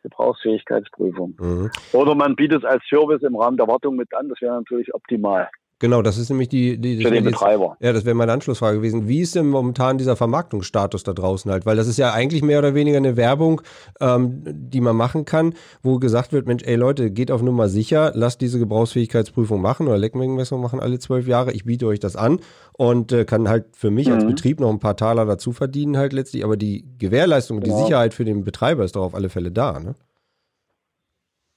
Gebrauchsfähigkeitsprüfung. 0.02 1.36
Mhm. 1.40 1.72
Oder 1.94 2.16
man 2.16 2.36
bietet 2.36 2.64
es 2.64 2.70
als 2.70 2.84
Service 2.88 3.24
im 3.24 3.36
Rahmen 3.36 3.58
der 3.58 3.68
Wartung 3.68 3.96
mit 3.96 4.14
an, 4.14 4.30
das 4.30 4.42
wäre 4.42 4.56
natürlich 4.56 4.94
optimal. 4.94 5.50
Genau, 5.82 6.04
das 6.04 6.20
ist 6.20 6.30
nämlich 6.30 6.48
die, 6.48 6.78
die 6.78 7.02
Für 7.02 7.10
den 7.10 7.24
Betreiber. 7.24 7.76
Jetzt, 7.80 7.84
ja, 7.84 7.92
das 7.92 8.06
wäre 8.06 8.14
meine 8.14 8.32
Anschlussfrage 8.32 8.78
gewesen. 8.78 9.08
Wie 9.08 9.22
ist 9.22 9.34
denn 9.34 9.48
momentan 9.48 9.98
dieser 9.98 10.16
Vermarktungsstatus 10.16 11.02
da 11.02 11.12
draußen 11.12 11.50
halt? 11.50 11.66
Weil 11.66 11.76
das 11.76 11.88
ist 11.88 11.98
ja 11.98 12.14
eigentlich 12.14 12.44
mehr 12.44 12.60
oder 12.60 12.76
weniger 12.76 12.98
eine 12.98 13.18
Werbung, 13.18 13.64
ähm, 14.00 14.44
die 14.46 14.80
man 14.80 14.96
machen 14.96 15.26
kann, 15.26 15.56
wo 15.82 15.98
gesagt 15.98 16.34
wird, 16.34 16.46
Mensch, 16.46 16.62
ey 16.68 16.76
Leute, 16.76 17.10
geht 17.10 17.32
auf 17.32 17.42
Nummer 17.42 17.68
sicher, 17.68 18.12
lasst 18.14 18.42
diese 18.42 18.60
Gebrauchsfähigkeitsprüfung 18.60 19.60
machen 19.60 19.88
oder 19.88 19.98
Leckmengenmessung 19.98 20.62
machen 20.62 20.80
alle 20.80 21.00
zwölf 21.00 21.28
Jahre. 21.28 21.52
Ich 21.52 21.66
biete 21.66 21.88
euch 21.88 22.00
das 22.00 22.16
an 22.16 22.42
und 22.78 23.12
äh, 23.12 23.26
kann 23.26 23.50
halt 23.50 23.76
für 23.76 23.90
mich 23.90 24.08
mhm. 24.08 24.14
als 24.14 24.26
Betrieb 24.28 24.60
noch 24.60 24.70
ein 24.70 24.80
paar 24.80 24.96
Taler 24.96 25.26
dazu 25.26 25.52
verdienen 25.52 25.98
halt 25.98 26.14
letztlich. 26.14 26.44
Aber 26.44 26.58
die 26.58 26.86
Gewährleistung, 27.00 27.60
genau. 27.60 27.76
die 27.76 27.84
Sicherheit 27.86 28.14
für 28.14 28.24
den 28.24 28.44
Betreiber 28.44 28.84
ist 28.84 28.96
doch 28.96 29.04
auf 29.04 29.16
alle 29.16 29.30
Fälle 29.30 29.52
da, 29.52 29.80
ne? 29.80 29.96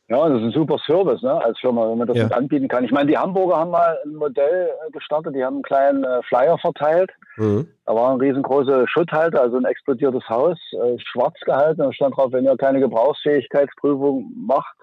Ja, 0.08 0.28
das 0.28 0.38
ist 0.38 0.44
ein 0.44 0.52
super 0.52 0.76
Service 0.86 1.22
ne, 1.22 1.32
als 1.32 1.58
Firma, 1.58 1.88
wenn 1.88 1.96
man 1.96 2.06
das 2.06 2.18
ja. 2.18 2.26
anbieten 2.28 2.68
kann. 2.68 2.84
Ich 2.84 2.92
meine, 2.92 3.10
die 3.10 3.16
Hamburger 3.16 3.56
haben 3.56 3.70
mal 3.70 3.98
ein 4.04 4.14
Modell 4.14 4.68
äh, 4.86 4.90
gestartet, 4.90 5.34
die 5.34 5.42
haben 5.42 5.54
einen 5.54 5.62
kleinen 5.62 6.04
äh, 6.04 6.22
Flyer 6.24 6.58
verteilt. 6.58 7.10
Mhm. 7.36 7.68
Da 7.86 7.94
war 7.94 8.12
ein 8.12 8.20
riesengroßer 8.20 8.86
Schutthalter, 8.86 9.40
also 9.40 9.56
ein 9.56 9.64
explodiertes 9.64 10.28
Haus, 10.28 10.58
äh, 10.72 10.98
schwarz 10.98 11.40
gehalten. 11.46 11.80
Da 11.80 11.92
stand 11.92 12.16
drauf, 12.16 12.32
wenn 12.32 12.44
ihr 12.44 12.56
keine 12.58 12.80
Gebrauchsfähigkeitsprüfung 12.80 14.30
macht, 14.36 14.76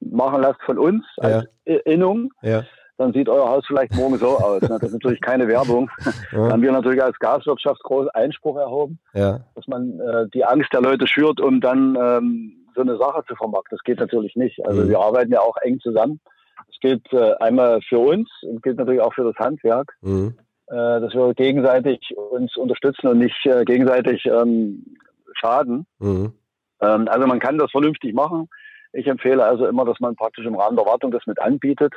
machen 0.00 0.42
lasst 0.42 0.60
von 0.62 0.78
uns 0.78 1.04
als 1.18 1.46
ja. 1.64 1.76
Innung, 1.84 2.32
ja. 2.42 2.64
dann 2.96 3.12
sieht 3.12 3.28
euer 3.28 3.48
Haus 3.48 3.64
vielleicht 3.64 3.94
morgen 3.94 4.16
so 4.18 4.38
aus. 4.38 4.62
Ne? 4.62 4.76
Das 4.80 4.88
ist 4.88 4.92
natürlich 4.92 5.20
keine 5.20 5.46
Werbung. 5.46 5.88
Ja. 6.32 6.46
Da 6.46 6.52
haben 6.52 6.62
wir 6.62 6.72
natürlich 6.72 7.02
als 7.02 7.18
Gaswirtschaft 7.20 7.82
großen 7.84 8.10
Einspruch 8.10 8.58
erhoben, 8.58 8.98
dass 9.12 9.66
man 9.66 9.98
äh, 9.98 10.28
die 10.34 10.44
Angst 10.44 10.72
der 10.74 10.82
Leute 10.82 11.06
schürt, 11.06 11.40
um 11.40 11.60
dann 11.60 11.96
ähm, 11.98 12.58
so 12.78 12.82
eine 12.82 12.96
Sache 12.96 13.24
zu 13.26 13.34
vermarkten. 13.34 13.76
Das 13.76 13.84
geht 13.84 13.98
natürlich 13.98 14.36
nicht. 14.36 14.64
Also 14.64 14.82
mhm. 14.82 14.88
wir 14.88 15.00
arbeiten 15.00 15.32
ja 15.32 15.40
auch 15.40 15.56
eng 15.62 15.80
zusammen. 15.80 16.20
Es 16.68 16.78
gilt 16.80 17.12
äh, 17.12 17.34
einmal 17.40 17.80
für 17.82 17.98
uns 17.98 18.28
und 18.42 18.62
gilt 18.62 18.78
natürlich 18.78 19.00
auch 19.00 19.12
für 19.14 19.24
das 19.24 19.36
Handwerk, 19.36 19.92
mhm. 20.00 20.34
äh, 20.68 21.00
dass 21.00 21.12
wir 21.12 21.34
gegenseitig 21.34 22.14
uns 22.16 22.56
unterstützen 22.56 23.08
und 23.08 23.18
nicht 23.18 23.44
äh, 23.46 23.64
gegenseitig 23.64 24.24
ähm, 24.26 24.96
schaden. 25.34 25.86
Mhm. 25.98 26.32
Ähm, 26.80 27.08
also 27.08 27.26
man 27.26 27.40
kann 27.40 27.58
das 27.58 27.70
vernünftig 27.70 28.14
machen. 28.14 28.48
Ich 28.92 29.06
empfehle 29.06 29.44
also 29.44 29.66
immer, 29.66 29.84
dass 29.84 30.00
man 30.00 30.16
praktisch 30.16 30.46
im 30.46 30.56
Rahmen 30.56 30.76
der 30.76 30.86
Wartung 30.86 31.10
das 31.10 31.26
mit 31.26 31.40
anbietet. 31.40 31.94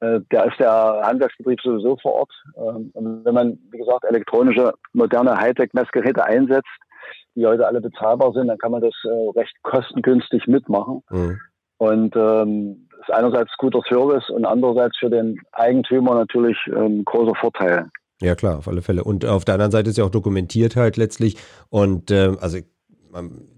Äh, 0.00 0.20
da 0.30 0.44
ist 0.44 0.58
der 0.58 1.02
Handwerksbetrieb 1.04 1.60
sowieso 1.60 1.96
vor 1.98 2.14
Ort. 2.14 2.32
Ähm, 2.56 2.90
wenn 2.94 3.34
man, 3.34 3.58
wie 3.70 3.78
gesagt, 3.78 4.04
elektronische, 4.04 4.74
moderne 4.92 5.36
Hightech-Messgeräte 5.36 6.24
einsetzt, 6.24 6.68
die 7.34 7.46
heute 7.46 7.66
alle 7.66 7.80
bezahlbar 7.80 8.32
sind, 8.32 8.48
dann 8.48 8.58
kann 8.58 8.72
man 8.72 8.82
das 8.82 8.94
äh, 9.04 9.38
recht 9.38 9.54
kostengünstig 9.62 10.46
mitmachen. 10.46 11.02
Mhm. 11.10 11.40
Und 11.78 12.14
ähm, 12.16 12.88
ist 13.00 13.10
einerseits 13.10 13.50
guter 13.56 13.80
Service 13.88 14.28
und 14.30 14.44
andererseits 14.44 14.98
für 14.98 15.10
den 15.10 15.40
Eigentümer 15.52 16.14
natürlich 16.14 16.56
ähm, 16.74 17.04
großer 17.04 17.34
Vorteil. 17.40 17.86
Ja 18.20 18.34
klar, 18.34 18.58
auf 18.58 18.68
alle 18.68 18.82
Fälle. 18.82 19.02
Und 19.04 19.24
auf 19.24 19.44
der 19.44 19.54
anderen 19.54 19.72
Seite 19.72 19.90
ist 19.90 19.96
ja 19.96 20.04
auch 20.04 20.10
dokumentiert 20.10 20.76
halt 20.76 20.96
letztlich. 20.96 21.36
Und 21.70 22.10
äh, 22.10 22.36
also 22.40 22.58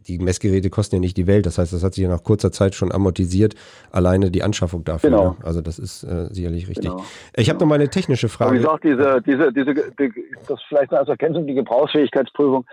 die 0.06 0.18
Messgeräte 0.18 0.70
kosten 0.70 0.96
ja 0.96 1.00
nicht 1.00 1.16
die 1.16 1.26
Welt. 1.26 1.46
Das 1.46 1.58
heißt, 1.58 1.72
das 1.72 1.84
hat 1.84 1.94
sich 1.94 2.02
ja 2.02 2.08
nach 2.08 2.22
kurzer 2.22 2.52
Zeit 2.52 2.74
schon 2.74 2.92
amortisiert. 2.92 3.54
Alleine 3.90 4.30
die 4.30 4.42
Anschaffung 4.42 4.84
dafür. 4.84 5.10
Genau. 5.10 5.30
Ne? 5.30 5.36
Also 5.42 5.60
das 5.60 5.78
ist 5.78 6.04
äh, 6.04 6.28
sicherlich 6.30 6.68
richtig. 6.68 6.90
Genau. 6.90 7.04
Ich 7.36 7.48
habe 7.48 7.58
genau. 7.58 7.66
noch 7.66 7.68
mal 7.68 7.74
eine 7.76 7.88
technische 7.88 8.28
Frage. 8.28 8.54
Wie 8.54 8.58
gesagt, 8.58 8.84
diese, 8.84 9.22
diese, 9.22 9.52
diese, 9.52 9.74
die, 9.74 10.12
das 10.48 10.60
vielleicht 10.68 10.92
als 10.92 11.08
Ergänzung, 11.08 11.46
die 11.46 11.54
Gebrauchsfähigkeitsprüfung 11.54 12.64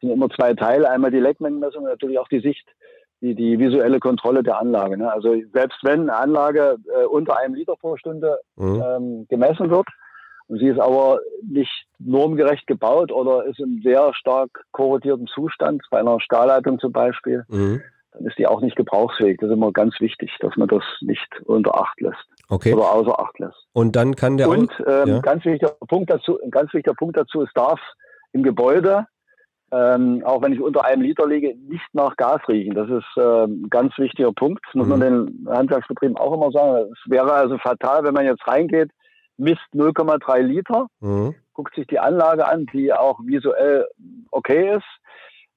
sind 0.00 0.10
immer 0.10 0.28
zwei 0.30 0.54
Teile. 0.54 0.90
Einmal 0.90 1.10
die 1.10 1.20
Leckmengenmessung 1.20 1.84
und 1.84 1.90
natürlich 1.90 2.18
auch 2.18 2.28
die 2.28 2.40
Sicht, 2.40 2.66
die, 3.20 3.34
die 3.34 3.58
visuelle 3.58 3.98
Kontrolle 3.98 4.42
der 4.42 4.60
Anlage. 4.60 4.96
Ne? 4.96 5.12
Also 5.12 5.34
selbst 5.52 5.78
wenn 5.82 6.02
eine 6.02 6.16
Anlage 6.16 6.76
äh, 6.86 7.04
unter 7.06 7.36
einem 7.36 7.54
Liter 7.54 7.74
pro 7.76 7.96
Stunde 7.96 8.38
mhm. 8.56 8.82
ähm, 8.86 9.26
gemessen 9.28 9.70
wird, 9.70 9.88
und 10.48 10.58
sie 10.58 10.68
ist 10.68 10.80
aber 10.80 11.20
nicht 11.46 11.86
normgerecht 11.98 12.66
gebaut 12.66 13.12
oder 13.12 13.44
ist 13.44 13.60
im 13.60 13.80
sehr 13.82 14.12
stark 14.14 14.64
korrodierten 14.72 15.26
Zustand, 15.26 15.82
bei 15.90 15.98
einer 15.98 16.20
Stahlleitung 16.20 16.78
zum 16.78 16.92
Beispiel, 16.92 17.44
mhm. 17.48 17.82
dann 18.12 18.24
ist 18.26 18.38
die 18.38 18.46
auch 18.46 18.60
nicht 18.60 18.76
gebrauchsfähig. 18.76 19.38
Das 19.40 19.50
ist 19.50 19.54
immer 19.54 19.72
ganz 19.72 19.94
wichtig, 20.00 20.34
dass 20.40 20.56
man 20.56 20.68
das 20.68 20.82
nicht 21.02 21.28
unter 21.44 21.78
Acht 21.78 22.00
lässt. 22.00 22.24
Okay. 22.48 22.72
Oder 22.72 22.92
außer 22.92 23.20
Acht 23.20 23.38
lässt. 23.38 23.66
Und 23.74 23.94
dann 23.94 24.16
kann 24.16 24.38
der 24.38 24.48
Und 24.48 24.72
ähm, 24.86 25.08
ja. 25.08 25.20
ganz 25.20 25.44
wichtiger 25.44 25.76
Punkt 25.86 26.10
dazu, 26.10 26.40
ein 26.42 26.50
ganz 26.50 26.72
wichtiger 26.72 26.94
Punkt 26.94 27.16
dazu, 27.16 27.42
es 27.42 27.52
darf 27.54 27.80
im 28.32 28.42
Gebäude 28.42 29.06
ähm, 29.70 30.22
auch 30.24 30.40
wenn 30.40 30.54
ich 30.54 30.60
unter 30.60 30.84
einem 30.86 31.02
Liter 31.02 31.26
liege, 31.26 31.54
nicht 31.68 31.84
nach 31.92 32.16
Gas 32.16 32.40
riechen. 32.48 32.74
Das 32.74 32.88
ist 32.88 33.04
ähm, 33.18 33.64
ein 33.64 33.70
ganz 33.70 33.92
wichtiger 33.98 34.32
Punkt. 34.32 34.64
Das 34.66 34.74
muss 34.74 34.86
mhm. 34.86 34.90
man 34.90 35.00
den 35.00 35.48
Handwerksbetrieben 35.50 36.16
auch 36.16 36.32
immer 36.32 36.50
sagen. 36.50 36.90
Es 36.90 37.10
wäre 37.10 37.32
also 37.32 37.58
fatal, 37.58 38.02
wenn 38.04 38.14
man 38.14 38.24
jetzt 38.24 38.46
reingeht 38.46 38.90
misst 39.38 39.66
0,3 39.74 40.40
Liter, 40.40 40.86
mhm. 41.00 41.34
guckt 41.54 41.74
sich 41.74 41.86
die 41.86 41.98
Anlage 41.98 42.46
an, 42.46 42.66
die 42.72 42.92
auch 42.92 43.20
visuell 43.20 43.86
okay 44.30 44.76
ist. 44.76 44.86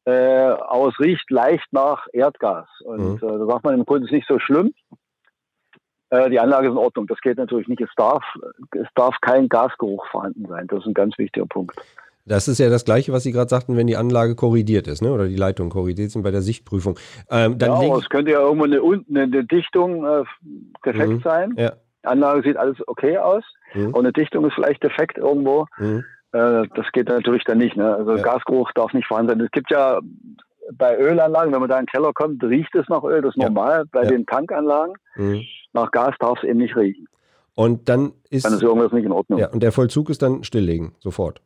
Äh, 0.05 0.11
aber 0.11 0.87
es 0.87 0.99
riecht 0.99 1.29
leicht 1.29 1.67
nach 1.71 2.07
Erdgas. 2.13 2.67
Und 2.83 3.21
mhm. 3.21 3.27
äh, 3.27 3.37
da 3.37 3.45
sagt 3.45 3.63
man 3.63 3.75
im 3.75 3.85
Grunde, 3.85 4.05
es 4.05 4.11
ist 4.11 4.15
nicht 4.15 4.27
so 4.27 4.39
schlimm. 4.39 4.73
Äh, 6.09 6.29
die 6.29 6.39
Anlage 6.39 6.67
ist 6.67 6.71
in 6.71 6.77
Ordnung. 6.77 7.07
Das 7.07 7.21
geht 7.21 7.37
natürlich 7.37 7.67
nicht. 7.67 7.81
Es 7.81 7.89
darf, 7.95 8.23
es 8.71 8.87
darf 8.95 9.15
kein 9.21 9.47
Gasgeruch 9.47 10.05
vorhanden 10.07 10.47
sein. 10.47 10.67
Das 10.67 10.79
ist 10.79 10.87
ein 10.87 10.93
ganz 10.93 11.17
wichtiger 11.17 11.45
Punkt. 11.45 11.79
Das 12.25 12.47
ist 12.47 12.59
ja 12.59 12.69
das 12.69 12.85
Gleiche, 12.85 13.11
was 13.13 13.23
Sie 13.23 13.31
gerade 13.31 13.49
sagten, 13.49 13.77
wenn 13.77 13.87
die 13.87 13.97
Anlage 13.97 14.35
korrigiert 14.35 14.87
ist, 14.87 15.01
ne? 15.01 15.11
oder 15.11 15.27
die 15.27 15.35
Leitung 15.35 15.69
korrigiert 15.69 16.11
sind 16.11 16.21
bei 16.21 16.31
der 16.31 16.41
Sichtprüfung. 16.41 16.99
Ähm, 17.29 17.57
ja, 17.59 17.73
aber 17.73 17.97
es 17.97 18.09
könnte 18.09 18.31
ja 18.31 18.39
irgendwo 18.39 18.65
eine, 18.65 18.81
eine 19.09 19.43
Dichtung 19.45 20.05
äh, 20.05 20.23
defekt 20.85 21.09
mhm. 21.09 21.21
sein. 21.21 21.53
Ja. 21.57 21.73
Anlage 22.03 22.43
sieht 22.43 22.57
alles 22.57 22.77
okay 22.87 23.17
aus. 23.17 23.43
Mhm. 23.73 23.87
Und 23.93 23.99
eine 23.99 24.13
Dichtung 24.13 24.45
ist 24.45 24.53
vielleicht 24.55 24.83
defekt 24.83 25.17
irgendwo. 25.17 25.67
Mhm. 25.77 26.03
Äh, 26.33 26.67
das 26.75 26.91
geht 26.93 27.09
natürlich 27.09 27.43
dann 27.43 27.57
nicht. 27.57 27.75
Ne? 27.75 27.95
Also 27.95 28.15
ja. 28.15 28.21
Gasgeruch 28.23 28.71
darf 28.73 28.93
nicht 28.93 29.07
vorhanden 29.07 29.31
sein. 29.31 29.41
Es 29.41 29.51
gibt 29.51 29.69
ja 29.71 29.99
bei 30.73 30.97
Ölanlagen, 30.97 31.51
wenn 31.51 31.59
man 31.59 31.69
da 31.69 31.77
in 31.79 31.85
den 31.85 31.91
Keller 31.91 32.13
kommt, 32.13 32.41
riecht 32.43 32.73
es 32.75 32.87
nach 32.87 33.03
Öl, 33.03 33.21
das 33.21 33.35
ist 33.35 33.41
Ja. 33.41 33.49
normal. 33.49 33.83
Bei 33.91 34.03
Ja. 34.03 34.09
den 34.09 34.25
Tankanlagen, 34.25 34.93
Mhm. 35.15 35.41
nach 35.73 35.91
Gas 35.91 36.15
darf 36.19 36.37
es 36.41 36.47
eben 36.49 36.59
nicht 36.59 36.75
riechen. 36.77 37.07
Und 37.55 37.89
dann 37.89 38.13
ist, 38.29 38.45
Dann 38.45 38.53
ist 38.53 38.63
irgendwas 38.63 38.93
nicht 38.93 39.03
in 39.05 39.11
Ordnung. 39.11 39.39
ja, 39.39 39.49
und 39.49 39.61
der 39.61 39.71
Vollzug 39.73 40.09
ist 40.09 40.21
dann 40.21 40.43
stilllegen, 40.43 40.95
sofort. 40.99 41.41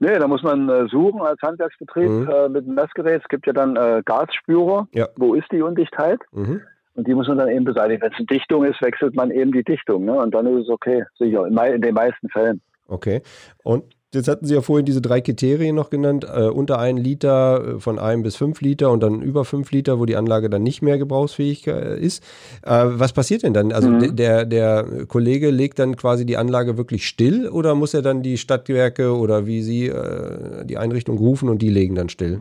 Nee, 0.00 0.18
da 0.18 0.28
muss 0.28 0.42
man 0.42 0.68
äh, 0.68 0.86
suchen 0.88 1.22
als 1.22 1.40
Handwerksbetrieb 1.40 2.10
Mhm. 2.10 2.28
äh, 2.28 2.48
mit 2.48 2.66
dem 2.66 2.74
Messgerät. 2.74 3.22
Es 3.22 3.28
gibt 3.28 3.46
ja 3.46 3.52
dann 3.52 3.76
äh, 3.76 4.02
Gasspürer. 4.04 4.88
Ja. 4.92 5.08
Wo 5.16 5.34
ist 5.34 5.50
die 5.50 5.62
Undichtheit? 5.62 6.20
Mhm. 6.32 6.60
Und 6.94 7.06
die 7.08 7.14
muss 7.14 7.26
man 7.28 7.38
dann 7.38 7.48
eben 7.48 7.64
beseitigen. 7.64 8.02
Wenn 8.02 8.12
es 8.12 8.18
eine 8.18 8.26
Dichtung 8.26 8.64
ist, 8.64 8.80
wechselt 8.80 9.14
man 9.16 9.30
eben 9.30 9.52
die 9.52 9.64
Dichtung. 9.64 10.04
Ne? 10.04 10.12
Und 10.14 10.34
dann 10.34 10.46
ist 10.46 10.64
es 10.64 10.68
okay, 10.68 11.04
sicher, 11.18 11.46
in, 11.46 11.82
den 11.82 11.94
meisten 11.94 12.28
Fällen. 12.28 12.60
Okay. 12.86 13.20
Und 13.64 13.82
jetzt 14.14 14.28
hatten 14.28 14.46
Sie 14.46 14.54
ja 14.54 14.60
vorhin 14.60 14.86
diese 14.86 15.00
drei 15.00 15.20
Kriterien 15.20 15.74
noch 15.74 15.90
genannt, 15.90 16.24
äh, 16.32 16.42
unter 16.46 16.78
einen 16.78 16.98
Liter, 16.98 17.76
äh, 17.76 17.80
von 17.80 17.98
einem 17.98 18.22
bis 18.22 18.36
fünf 18.36 18.60
Liter 18.60 18.92
und 18.92 19.02
dann 19.02 19.22
über 19.22 19.44
fünf 19.44 19.72
Liter, 19.72 19.98
wo 19.98 20.06
die 20.06 20.14
Anlage 20.14 20.48
dann 20.48 20.62
nicht 20.62 20.82
mehr 20.82 20.98
gebrauchsfähig 20.98 21.66
äh, 21.66 21.98
ist. 21.98 22.22
Äh, 22.62 22.84
was 22.84 23.12
passiert 23.12 23.42
denn 23.42 23.54
dann? 23.54 23.72
Also 23.72 23.88
Mhm. 23.88 23.98
de- 23.98 24.12
der, 24.12 24.44
der 24.44 25.06
Kollege 25.08 25.50
legt 25.50 25.80
dann 25.80 25.96
quasi 25.96 26.24
die 26.24 26.36
Anlage 26.36 26.76
wirklich 26.76 27.08
still 27.08 27.48
oder 27.48 27.74
muss 27.74 27.92
er 27.94 28.02
dann 28.02 28.22
die 28.22 28.38
Stadtwerke 28.38 29.16
oder 29.16 29.46
wie 29.46 29.62
Sie 29.62 29.88
äh, 29.88 30.64
die 30.64 30.78
Einrichtung 30.78 31.18
rufen 31.18 31.48
und 31.48 31.60
die 31.60 31.70
legen 31.70 31.96
dann 31.96 32.08
still? 32.08 32.38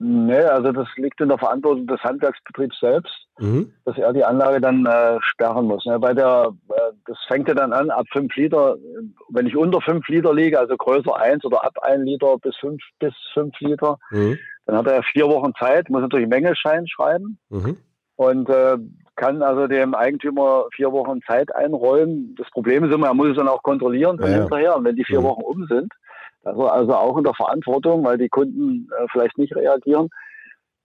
Nee, 0.00 0.34
also 0.42 0.72
das 0.72 0.88
liegt 0.96 1.20
in 1.20 1.28
der 1.28 1.38
Verantwortung 1.38 1.86
des 1.86 2.00
Handwerksbetriebs 2.02 2.78
selbst, 2.80 3.14
Mhm. 3.38 3.72
dass 3.84 3.96
er 3.96 4.12
die 4.12 4.24
Anlage 4.24 4.60
dann 4.60 4.84
äh, 4.86 5.18
sperren 5.22 5.66
muss. 5.66 5.84
Ne? 5.86 5.98
Bei 5.98 6.12
der, 6.14 6.52
äh, 6.68 6.92
das 7.06 7.16
fängt 7.28 7.48
ja 7.48 7.54
dann 7.54 7.72
an 7.72 7.90
ab 7.90 8.06
fünf 8.12 8.34
Liter. 8.36 8.76
Wenn 9.30 9.46
ich 9.46 9.56
unter 9.56 9.80
fünf 9.80 10.06
Liter 10.08 10.34
liege, 10.34 10.58
also 10.58 10.76
größer 10.76 11.16
eins 11.16 11.44
oder 11.44 11.64
ab 11.64 11.76
ein 11.82 12.02
Liter 12.02 12.36
bis 12.38 12.56
fünf 12.56 12.82
bis 12.98 13.14
fünf 13.32 13.58
Liter, 13.60 13.98
Mhm. 14.10 14.38
dann 14.66 14.76
hat 14.78 14.86
er 14.88 15.02
vier 15.04 15.28
Wochen 15.28 15.52
Zeit, 15.58 15.88
muss 15.90 16.02
natürlich 16.02 16.28
Mängelschein 16.28 16.86
schreiben. 16.88 17.38
Mhm. 17.50 17.76
und 18.16 18.48
äh, 18.48 18.76
kann 19.16 19.42
also 19.42 19.66
dem 19.66 19.92
Eigentümer 19.94 20.66
vier 20.74 20.92
Wochen 20.92 21.20
Zeit 21.22 21.52
einräumen. 21.54 22.36
Das 22.38 22.48
Problem 22.50 22.84
ist 22.84 22.94
immer, 22.94 23.08
er 23.08 23.14
muss 23.14 23.30
es 23.30 23.36
dann 23.36 23.48
auch 23.48 23.62
kontrollieren 23.64 24.18
von 24.18 24.26
Ja, 24.30 24.36
ja. 24.36 24.40
hinterher. 24.42 24.76
Und 24.76 24.84
wenn 24.84 24.94
die 24.94 25.04
vier 25.04 25.18
Mhm. 25.20 25.24
Wochen 25.24 25.42
um 25.42 25.66
sind, 25.66 25.92
also, 26.44 26.66
also 26.66 26.94
auch 26.94 27.16
in 27.18 27.24
der 27.24 27.34
Verantwortung, 27.34 28.04
weil 28.04 28.18
die 28.18 28.28
Kunden 28.28 28.88
äh, 28.98 29.06
vielleicht 29.10 29.38
nicht 29.38 29.54
reagieren. 29.54 30.08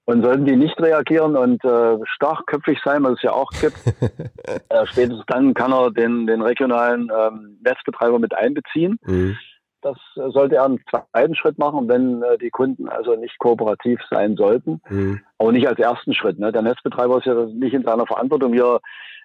Und 0.06 0.24
sollten 0.24 0.46
die 0.46 0.56
nicht 0.56 0.82
reagieren 0.82 1.36
und 1.36 1.64
äh, 1.64 1.98
starkköpfig 2.04 2.80
sein, 2.84 3.04
was 3.04 3.14
es 3.14 3.22
ja 3.22 3.32
auch 3.32 3.52
gibt, 3.62 3.78
äh, 4.70 4.86
spätestens 4.88 5.24
dann 5.28 5.54
kann 5.54 5.72
er 5.72 5.92
den, 5.92 6.26
den 6.26 6.42
regionalen 6.42 7.12
ähm, 7.16 7.60
Netzbetreiber 7.64 8.18
mit 8.18 8.34
einbeziehen. 8.34 8.98
Mhm. 9.04 9.38
Das 9.82 9.98
äh, 10.16 10.32
sollte 10.32 10.56
er 10.56 10.66
im 10.66 10.80
zweiten 10.90 11.36
Schritt 11.36 11.60
machen, 11.60 11.88
wenn 11.88 12.24
äh, 12.24 12.40
die 12.40 12.50
Kunden 12.50 12.90
also 12.90 13.16
nicht 13.16 13.38
kooperativ 13.38 14.00
sein 14.10 14.36
sollten 14.36 14.82
Mhm. 14.90 15.22
aber 15.38 15.52
nicht 15.52 15.68
als 15.68 15.80
ersten 15.80 16.16
Schritt. 16.16 16.40
Ne? 16.40 16.52
Der 16.52 16.64
Netzbetreiber 16.64 17.20
ist 17.20 17.26
ja 17.26 17.46
nicht 17.46 17.74
in 17.74 17.84
seiner 17.84 18.08
Verantwortung. 18.08 18.52
Wir, 18.52 18.80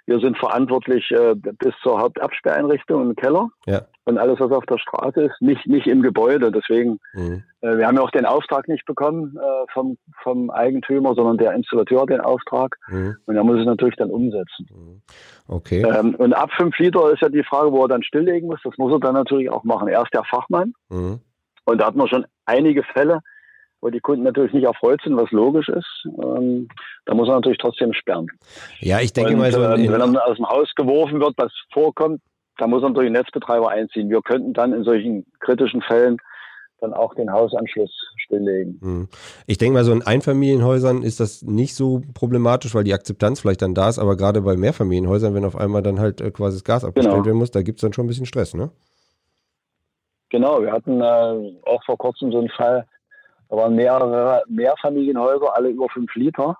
wir 0.06 0.20
sind 0.20 0.36
verantwortlich 0.38 1.10
äh, 1.12 1.34
bis 1.34 1.74
zur 1.82 1.98
Hauptabsperreinrichtung 2.00 3.02
im 3.10 3.16
Keller 3.16 3.48
Ja. 3.66 3.82
und 4.04 4.18
alles, 4.18 4.38
was 4.40 4.50
auf 4.52 4.66
der 4.66 4.78
Straße 4.78 5.22
ist, 5.22 5.40
nicht, 5.40 5.66
nicht 5.66 5.86
im 5.86 6.02
Gebäude. 6.02 6.52
Deswegen, 6.52 6.98
Mhm. 7.14 7.42
äh, 7.62 7.78
wir 7.78 7.86
haben 7.86 7.96
ja 7.96 8.02
auch 8.02 8.10
den 8.10 8.26
Auftrag 8.26 8.68
nicht 8.68 8.84
bekommen 8.84 9.36
äh, 9.36 9.72
vom, 9.72 9.96
vom 10.22 10.50
Eigentümer, 10.50 11.14
sondern 11.14 11.38
der 11.38 11.52
Installateur 11.54 12.02
hat 12.02 12.10
den 12.10 12.20
Auftrag 12.20 12.76
Mhm. 12.88 13.16
und 13.26 13.36
er 13.36 13.44
muss 13.44 13.58
es 13.60 13.66
natürlich 13.66 13.96
dann 13.96 14.10
umsetzen. 14.10 14.66
Mhm. 14.70 15.02
Okay. 15.48 15.82
Ähm, 15.82 16.14
und 16.16 16.32
ab 16.34 16.50
fünf 16.56 16.78
Liter 16.78 17.10
ist 17.12 17.22
ja 17.22 17.28
die 17.28 17.44
Frage, 17.44 17.72
wo 17.72 17.82
er 17.82 17.88
dann 17.88 18.02
stilllegen 18.02 18.48
muss. 18.48 18.60
Das 18.62 18.76
muss 18.76 18.92
er 18.92 19.00
dann 19.00 19.14
natürlich 19.14 19.50
auch 19.50 19.64
machen. 19.64 19.88
Er 19.88 20.02
ist 20.02 20.12
der 20.12 20.24
Fachmann 20.24 20.74
Mhm. 20.90 21.20
und 21.64 21.80
da 21.80 21.86
hatten 21.86 21.98
wir 21.98 22.08
schon 22.08 22.26
einige 22.46 22.82
Fälle, 22.82 23.20
wo 23.84 23.90
die 23.90 24.00
Kunden 24.00 24.22
natürlich 24.24 24.54
nicht 24.54 24.64
erfreut 24.64 24.98
sind, 25.04 25.14
was 25.18 25.30
logisch 25.30 25.68
ist. 25.68 26.06
Ähm, 26.06 26.68
da 27.04 27.12
muss 27.14 27.28
er 27.28 27.34
natürlich 27.34 27.58
trotzdem 27.58 27.92
sperren. 27.92 28.28
Ja, 28.80 29.00
ich 29.00 29.12
denke 29.12 29.34
und, 29.34 29.38
mal 29.40 29.52
so. 29.52 29.62
in- 29.62 29.92
wenn 29.92 30.00
er 30.00 30.26
aus 30.26 30.36
dem 30.36 30.48
Haus 30.48 30.72
geworfen 30.74 31.20
wird, 31.20 31.34
was 31.36 31.52
vorkommt, 31.70 32.22
dann 32.56 32.70
muss 32.70 32.82
er 32.82 32.88
natürlich 32.88 33.08
einen 33.08 33.20
Netzbetreiber 33.22 33.68
einziehen. 33.68 34.08
Wir 34.08 34.22
könnten 34.22 34.54
dann 34.54 34.72
in 34.72 34.84
solchen 34.84 35.26
kritischen 35.38 35.82
Fällen 35.82 36.16
dann 36.80 36.94
auch 36.94 37.14
den 37.14 37.30
Hausanschluss 37.30 37.90
stilllegen. 38.24 38.78
Mhm. 38.80 39.08
Ich 39.46 39.58
denke 39.58 39.74
mal, 39.74 39.84
so 39.84 39.92
in 39.92 40.02
Einfamilienhäusern 40.02 41.02
ist 41.02 41.20
das 41.20 41.42
nicht 41.42 41.74
so 41.74 42.00
problematisch, 42.14 42.74
weil 42.74 42.84
die 42.84 42.94
Akzeptanz 42.94 43.40
vielleicht 43.40 43.60
dann 43.60 43.74
da 43.74 43.90
ist, 43.90 43.98
aber 43.98 44.16
gerade 44.16 44.40
bei 44.40 44.56
Mehrfamilienhäusern, 44.56 45.34
wenn 45.34 45.44
auf 45.44 45.56
einmal 45.56 45.82
dann 45.82 46.00
halt 46.00 46.22
äh, 46.22 46.30
quasi 46.30 46.56
das 46.56 46.64
Gas 46.64 46.84
abgestellt 46.86 47.12
Genau. 47.16 47.26
werden 47.26 47.36
muss, 47.38 47.50
da 47.50 47.60
gibt 47.60 47.78
es 47.78 47.82
dann 47.82 47.92
schon 47.92 48.06
ein 48.06 48.08
bisschen 48.08 48.24
Stress, 48.26 48.54
ne? 48.54 48.70
Genau, 50.30 50.62
wir 50.62 50.72
hatten 50.72 51.00
äh, 51.00 51.52
auch 51.64 51.84
vor 51.84 51.96
kurzem 51.98 52.32
so 52.32 52.38
einen 52.38 52.48
Fall, 52.48 52.86
da 53.54 53.62
waren 53.62 53.74
mehrere 53.74 54.42
Mehrfamilienhäuser, 54.48 55.54
alle 55.56 55.68
über 55.70 55.88
fünf 55.88 56.14
Liter. 56.14 56.56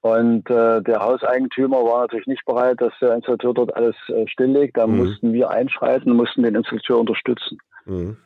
Und 0.00 0.50
äh, 0.50 0.82
der 0.82 1.00
Hauseigentümer 1.00 1.78
war 1.82 2.02
natürlich 2.02 2.26
nicht 2.26 2.44
bereit, 2.44 2.80
dass 2.80 2.92
der 3.00 3.14
Installateur 3.14 3.54
dort 3.54 3.74
alles 3.76 3.96
äh, 4.08 4.26
stilllegt. 4.28 4.76
Da 4.76 4.86
Mhm. 4.86 4.98
mussten 4.98 5.32
wir 5.32 5.50
einschreiten 5.50 6.10
und 6.10 6.18
mussten 6.18 6.42
den 6.42 6.54
Installateur 6.56 6.98
unterstützen, 7.00 7.58
Mhm. 7.86 8.16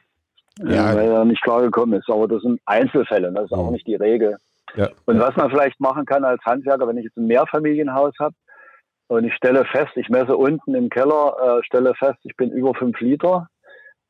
äh, 0.66 0.74
Ja. 0.74 0.94
weil 0.96 1.08
er 1.10 1.24
nicht 1.24 1.42
klar 1.42 1.62
gekommen 1.62 1.92
ist. 1.92 2.08
Aber 2.10 2.26
das 2.26 2.42
sind 2.42 2.60
Einzelfälle, 2.66 3.30
das 3.32 3.44
ist 3.44 3.52
auch 3.52 3.66
Mhm. 3.66 3.72
nicht 3.74 3.86
die 3.86 3.94
Regel. 3.94 4.38
Ja. 4.74 4.88
Und 5.06 5.20
was 5.20 5.36
man 5.36 5.50
vielleicht 5.50 5.78
machen 5.80 6.04
kann 6.04 6.24
als 6.24 6.44
Handwerker, 6.44 6.88
wenn 6.88 6.98
ich 6.98 7.04
jetzt 7.04 7.16
ein 7.16 7.26
Mehrfamilienhaus 7.26 8.12
habe 8.18 8.34
und 9.06 9.24
ich 9.24 9.34
stelle 9.34 9.64
fest, 9.64 9.92
ich 9.96 10.08
messe 10.08 10.36
unten 10.36 10.74
im 10.74 10.88
Keller, 10.90 11.58
äh, 11.60 11.64
stelle 11.64 11.94
fest, 11.94 12.18
ich 12.24 12.36
bin 12.36 12.50
über 12.50 12.74
fünf 12.74 12.98
Liter 13.00 13.48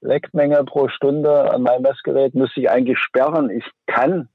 Leckmenge 0.01 0.65
pro 0.65 0.89
Stunde 0.89 1.53
an 1.53 1.63
meinem 1.63 1.83
Messgerät, 1.83 2.35
müsste 2.35 2.61
ich 2.61 2.71
eigentlich 2.71 2.99
sperren. 2.99 3.51
Ich 3.51 3.65
kann, 3.87 4.29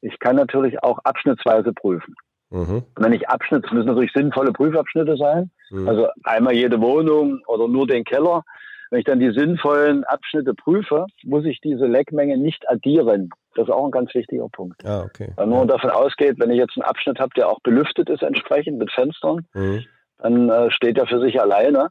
ich 0.00 0.18
kann 0.18 0.36
natürlich 0.36 0.82
auch 0.82 0.98
abschnittsweise 1.04 1.72
prüfen. 1.72 2.14
Mhm. 2.50 2.82
Wenn 2.96 3.12
ich 3.12 3.28
Abschnitt, 3.28 3.70
müssen 3.72 3.86
natürlich 3.86 4.12
sinnvolle 4.12 4.52
Prüfabschnitte 4.52 5.16
sein, 5.16 5.50
Mhm. 5.70 5.88
also 5.88 6.08
einmal 6.24 6.54
jede 6.54 6.80
Wohnung 6.80 7.40
oder 7.46 7.68
nur 7.68 7.86
den 7.86 8.04
Keller. 8.04 8.42
Wenn 8.90 8.98
ich 8.98 9.04
dann 9.04 9.20
die 9.20 9.30
sinnvollen 9.30 10.02
Abschnitte 10.02 10.52
prüfe, 10.52 11.06
muss 11.22 11.44
ich 11.44 11.60
diese 11.60 11.86
Leckmenge 11.86 12.36
nicht 12.36 12.68
addieren. 12.68 13.30
Das 13.54 13.68
ist 13.68 13.72
auch 13.72 13.84
ein 13.84 13.92
ganz 13.92 14.12
wichtiger 14.14 14.48
Punkt. 14.48 14.84
Ah, 14.84 15.02
okay. 15.04 15.28
Weil 15.36 15.46
man 15.46 15.68
davon 15.68 15.90
ausgeht, 15.90 16.36
wenn 16.40 16.50
ich 16.50 16.58
jetzt 16.58 16.76
einen 16.76 16.82
Abschnitt 16.82 17.20
habe, 17.20 17.30
der 17.36 17.48
auch 17.48 17.60
belüftet 17.62 18.10
ist 18.10 18.22
entsprechend 18.24 18.78
mit 18.78 18.90
Fenstern, 18.90 19.46
Mhm. 19.54 19.84
dann 20.18 20.48
äh, 20.50 20.70
steht 20.72 20.98
er 20.98 21.06
für 21.06 21.20
sich 21.20 21.40
alleine. 21.40 21.88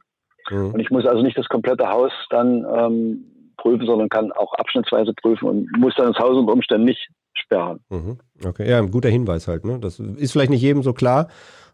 Mhm. 0.50 0.72
Und 0.72 0.80
ich 0.80 0.90
muss 0.90 1.06
also 1.06 1.22
nicht 1.22 1.38
das 1.38 1.48
komplette 1.48 1.88
Haus 1.88 2.12
dann 2.30 2.66
ähm, 2.76 3.24
prüfen, 3.56 3.86
sondern 3.86 4.08
kann 4.08 4.32
auch 4.32 4.52
abschnittsweise 4.54 5.12
prüfen 5.14 5.48
und 5.48 5.78
muss 5.78 5.94
dann 5.96 6.12
das 6.12 6.18
Haus 6.18 6.36
unter 6.36 6.52
Umständen 6.52 6.86
nicht 6.86 7.08
sperren. 7.34 7.80
Mhm. 7.90 8.18
Okay, 8.44 8.68
ja, 8.68 8.78
ein 8.78 8.90
guter 8.90 9.08
Hinweis 9.08 9.48
halt, 9.48 9.64
ne? 9.64 9.78
Das 9.80 9.98
ist 9.98 10.32
vielleicht 10.32 10.50
nicht 10.50 10.62
jedem 10.62 10.82
so 10.82 10.92
klar. 10.92 11.28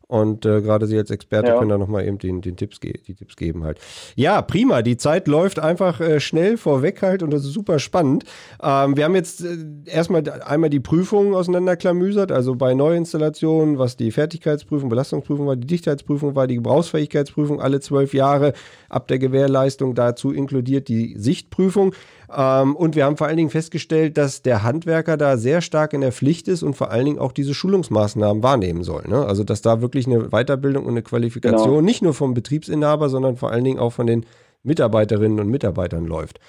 Und 0.09 0.47
äh, 0.47 0.61
gerade 0.63 0.87
Sie 0.87 0.97
als 0.97 1.11
Experte 1.11 1.49
Ja. 1.49 1.59
können 1.59 1.71
da 1.71 1.79
nochmal 1.79 2.07
eben 2.07 2.19
den, 2.19 2.41
den 2.41 2.57
Tipps 2.57 2.79
die 2.79 2.93
Tipps 3.15 3.35
geben 3.35 3.65
halt. 3.65 3.81
Ja, 4.15 4.41
prima. 4.41 4.83
Die 4.83 4.97
Zeit 4.97 5.27
läuft 5.27 5.59
einfach 5.59 6.01
äh, 6.01 6.21
schnell 6.21 6.57
vorweg 6.57 7.03
halt 7.03 7.25
und 7.25 7.33
das 7.33 7.45
ist 7.45 7.53
super 7.53 7.81
spannend. 7.81 8.25
Ähm, 8.63 8.97
wir 8.97 9.05
haben 9.05 9.17
jetzt 9.17 9.45
äh, 9.45 9.57
erstmal 9.87 10.23
einmal 10.43 10.71
die 10.71 10.79
Prüfungen 10.79 11.35
auseinanderklamüsert, 11.35 12.31
also 12.31 12.55
bei 12.55 12.75
Neuinstallationen, 12.75 13.79
was 13.79 13.97
die 13.97 14.13
Fertigkeitsprüfung, 14.13 14.89
Belastungsprüfung 14.89 15.47
war, 15.49 15.57
die 15.57 15.67
Dichtheitsprüfung 15.67 16.37
war, 16.37 16.47
die 16.47 16.55
Gebrauchsfähigkeitsprüfung 16.57 17.61
alle 17.61 17.81
zwölf 17.81 18.15
Jahre 18.15 18.53
ab 18.89 19.09
der 19.09 19.19
Gewährleistung 19.19 19.97
dazu 19.97 20.31
inkludiert 20.31 20.87
die 20.87 21.17
Sichtprüfung. 21.19 21.95
Ähm, 22.35 22.75
und 22.77 22.97
wir 22.97 23.05
haben 23.05 23.17
vor 23.17 23.27
allen 23.27 23.37
Dingen 23.37 23.51
festgestellt, 23.51 24.17
dass 24.17 24.43
der 24.43 24.63
Handwerker 24.63 25.17
da 25.17 25.37
sehr 25.37 25.61
stark 25.61 25.93
in 25.93 26.01
der 26.01 26.13
Pflicht 26.13 26.49
ist 26.49 26.63
und 26.63 26.75
vor 26.75 26.91
allen 26.91 27.05
Dingen 27.05 27.19
auch 27.19 27.33
diese 27.33 27.55
Schulungsmaßnahmen 27.55 28.43
wahrnehmen 28.43 28.83
soll. 28.83 29.05
Ne? 29.07 29.25
Also 29.27 29.45
dass 29.45 29.63
da 29.63 29.81
wirklich 29.81 30.07
eine 30.07 30.29
Weiterbildung 30.31 30.85
und 30.85 30.91
eine 30.93 31.03
Qualifikation 31.03 31.69
Genau. 31.71 31.81
nicht 31.81 32.03
nur 32.03 32.15
vom 32.15 32.35
Betriebsinhaber, 32.35 33.09
sondern 33.09 33.37
vor 33.37 33.51
allen 33.51 33.65
Dingen 33.65 33.79
auch 33.79 33.93
von 33.93 34.07
den 34.07 34.27
Mitarbeiterinnen 34.63 35.39
und 35.41 35.49
Mitarbeitern 35.49 36.07
läuft. 36.07 36.41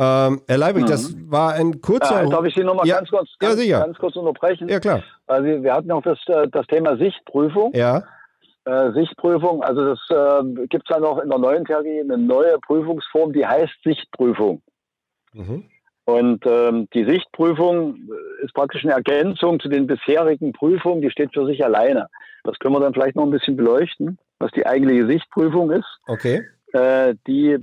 Ähm, 0.00 0.42
Herr 0.46 0.58
Leibrig, 0.58 0.86
das 0.86 1.14
war 1.28 1.54
ein 1.54 1.80
kurzer. 1.80 2.22
Äh, 2.22 2.28
darf 2.30 2.44
ich 2.44 2.54
Sie 2.54 2.62
noch 2.62 2.74
mal 2.74 2.86
Ja. 2.86 2.96
ganz, 2.98 3.10
kurz, 3.10 3.28
Ja, 3.40 3.48
ganz, 3.48 3.60
sicher. 3.60 3.80
ganz 3.80 3.98
kurz 3.98 4.14
unterbrechen? 4.16 4.68
ja, 4.68 4.78
klar. 4.78 5.02
Also 5.26 5.62
wir, 5.62 5.72
hatten 5.74 5.90
auch 5.90 6.02
das, 6.02 6.18
äh, 6.28 6.46
das 6.52 6.66
Thema 6.68 6.96
Sichtprüfung. 6.96 7.72
Ja. 7.74 8.04
Äh, 8.64 8.92
Sichtprüfung, 8.92 9.62
also 9.62 9.84
das 9.94 9.98
äh, 10.10 10.66
gibt 10.68 10.88
es 10.88 10.94
dann 10.94 11.02
auch 11.04 11.18
in 11.18 11.30
der 11.30 11.38
neuen 11.38 11.64
Theorie 11.64 12.00
eine 12.00 12.16
neue 12.18 12.58
Prüfungsform, 12.60 13.32
die 13.32 13.44
heißt 13.46 13.72
Sichtprüfung. 13.82 14.62
Mhm. 15.32 15.64
Und 16.08 16.46
ähm, 16.46 16.88
die 16.94 17.04
Sichtprüfung 17.04 17.96
äh, 17.96 18.44
ist 18.44 18.54
praktisch 18.54 18.82
eine 18.82 18.94
Ergänzung 18.94 19.60
zu 19.60 19.68
den 19.68 19.86
bisherigen 19.86 20.54
Prüfungen, 20.54 21.02
die 21.02 21.10
steht 21.10 21.34
für 21.34 21.44
sich 21.44 21.62
alleine. 21.62 22.08
Das 22.44 22.58
können 22.58 22.74
wir 22.74 22.80
dann 22.80 22.94
vielleicht 22.94 23.16
noch 23.16 23.24
ein 23.24 23.30
bisschen 23.30 23.56
beleuchten, 23.56 24.18
was 24.38 24.50
die 24.52 24.64
eigentliche 24.64 25.06
Sichtprüfung 25.06 25.70
ist. 25.70 25.86
Okay. 26.06 26.46
Äh, 26.72 27.14
die, 27.26 27.58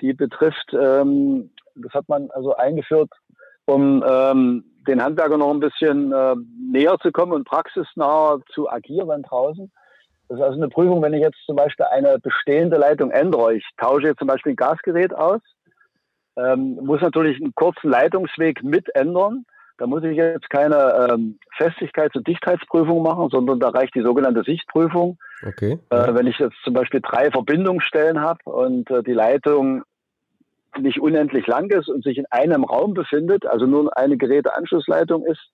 die 0.00 0.12
betrifft, 0.12 0.72
ähm, 0.72 1.50
das 1.76 1.92
hat 1.92 2.08
man 2.08 2.30
also 2.32 2.56
eingeführt, 2.56 3.10
um 3.66 4.04
ähm, 4.04 4.64
den 4.88 5.00
Handwerker 5.00 5.38
noch 5.38 5.50
ein 5.50 5.60
bisschen 5.60 6.12
äh, 6.12 6.34
näher 6.72 6.96
zu 7.00 7.12
kommen 7.12 7.32
und 7.32 7.46
praxisnah 7.46 8.38
zu 8.52 8.68
agieren 8.68 9.22
draußen. 9.22 9.70
Das 10.28 10.38
ist 10.38 10.44
also 10.44 10.56
eine 10.56 10.68
Prüfung, 10.68 11.00
wenn 11.00 11.14
ich 11.14 11.22
jetzt 11.22 11.38
zum 11.46 11.54
Beispiel 11.54 11.86
eine 11.86 12.18
bestehende 12.18 12.76
Leitung 12.76 13.12
ändere. 13.12 13.54
Ich 13.54 13.64
tausche 13.76 14.08
jetzt 14.08 14.18
zum 14.18 14.26
Beispiel 14.26 14.54
ein 14.54 14.56
Gasgerät 14.56 15.14
aus 15.14 15.40
ähm, 16.36 16.78
muss 16.82 17.00
natürlich 17.00 17.40
einen 17.40 17.54
kurzen 17.54 17.90
Leitungsweg 17.90 18.62
mit 18.62 18.94
ändern. 18.94 19.44
Da 19.78 19.86
muss 19.86 20.04
ich 20.04 20.16
jetzt 20.16 20.48
keine 20.50 21.10
ähm, 21.10 21.38
Festigkeits- 21.56 22.16
und 22.16 22.26
Dichtheitsprüfung 22.26 23.02
machen, 23.02 23.28
sondern 23.30 23.58
da 23.58 23.70
reicht 23.70 23.94
die 23.94 24.02
sogenannte 24.02 24.44
Sichtprüfung. 24.44 25.18
Okay. 25.44 25.78
Äh, 25.90 26.14
wenn 26.14 26.28
ich 26.28 26.38
jetzt 26.38 26.56
zum 26.62 26.74
Beispiel 26.74 27.00
drei 27.00 27.30
Verbindungsstellen 27.30 28.20
habe 28.20 28.38
und 28.44 28.90
äh, 28.90 29.02
die 29.02 29.12
Leitung 29.12 29.82
nicht 30.78 31.00
unendlich 31.00 31.46
lang 31.46 31.70
ist 31.70 31.88
und 31.88 32.04
sich 32.04 32.18
in 32.18 32.26
einem 32.30 32.64
Raum 32.64 32.94
befindet, 32.94 33.46
also 33.46 33.66
nur 33.66 33.96
eine 33.96 34.16
Geräteanschlussleitung 34.16 35.24
ist, 35.24 35.50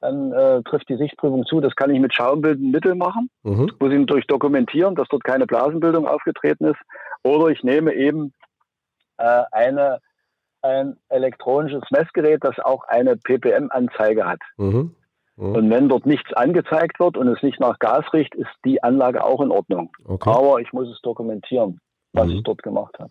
dann 0.00 0.32
äh, 0.32 0.62
trifft 0.62 0.88
die 0.88 0.96
Sichtprüfung 0.96 1.46
zu. 1.46 1.60
Das 1.60 1.74
kann 1.74 1.90
ich 1.90 2.00
mit 2.00 2.14
schaumbildenden 2.14 2.70
Mitteln 2.70 2.98
machen. 2.98 3.30
Mhm. 3.42 3.70
Muss 3.78 3.92
ich 3.92 3.98
natürlich 3.98 4.26
dokumentieren, 4.26 4.94
dass 4.94 5.08
dort 5.08 5.24
keine 5.24 5.46
Blasenbildung 5.46 6.06
aufgetreten 6.06 6.66
ist. 6.66 6.80
Oder 7.22 7.48
ich 7.48 7.62
nehme 7.62 7.94
eben 7.94 8.32
äh, 9.18 9.42
eine, 9.52 10.00
ein 10.66 10.96
elektronisches 11.08 11.82
Messgerät, 11.90 12.42
das 12.42 12.58
auch 12.58 12.84
eine 12.88 13.16
PPM-Anzeige 13.16 14.24
hat. 14.26 14.40
Mhm. 14.56 14.94
Mhm. 15.36 15.54
Und 15.54 15.70
wenn 15.70 15.88
dort 15.88 16.06
nichts 16.06 16.32
angezeigt 16.32 16.98
wird 16.98 17.16
und 17.16 17.28
es 17.28 17.42
nicht 17.42 17.60
nach 17.60 17.78
Gas 17.78 18.04
riecht, 18.12 18.34
ist 18.34 18.48
die 18.64 18.82
Anlage 18.82 19.22
auch 19.24 19.40
in 19.40 19.50
Ordnung. 19.50 19.90
Okay. 20.04 20.30
Aber 20.30 20.60
ich 20.60 20.72
muss 20.72 20.88
es 20.88 21.00
dokumentieren, 21.02 21.78
was 22.12 22.26
Mhm. 22.28 22.32
ich 22.32 22.42
dort 22.42 22.62
gemacht 22.62 22.98
habe. 22.98 23.10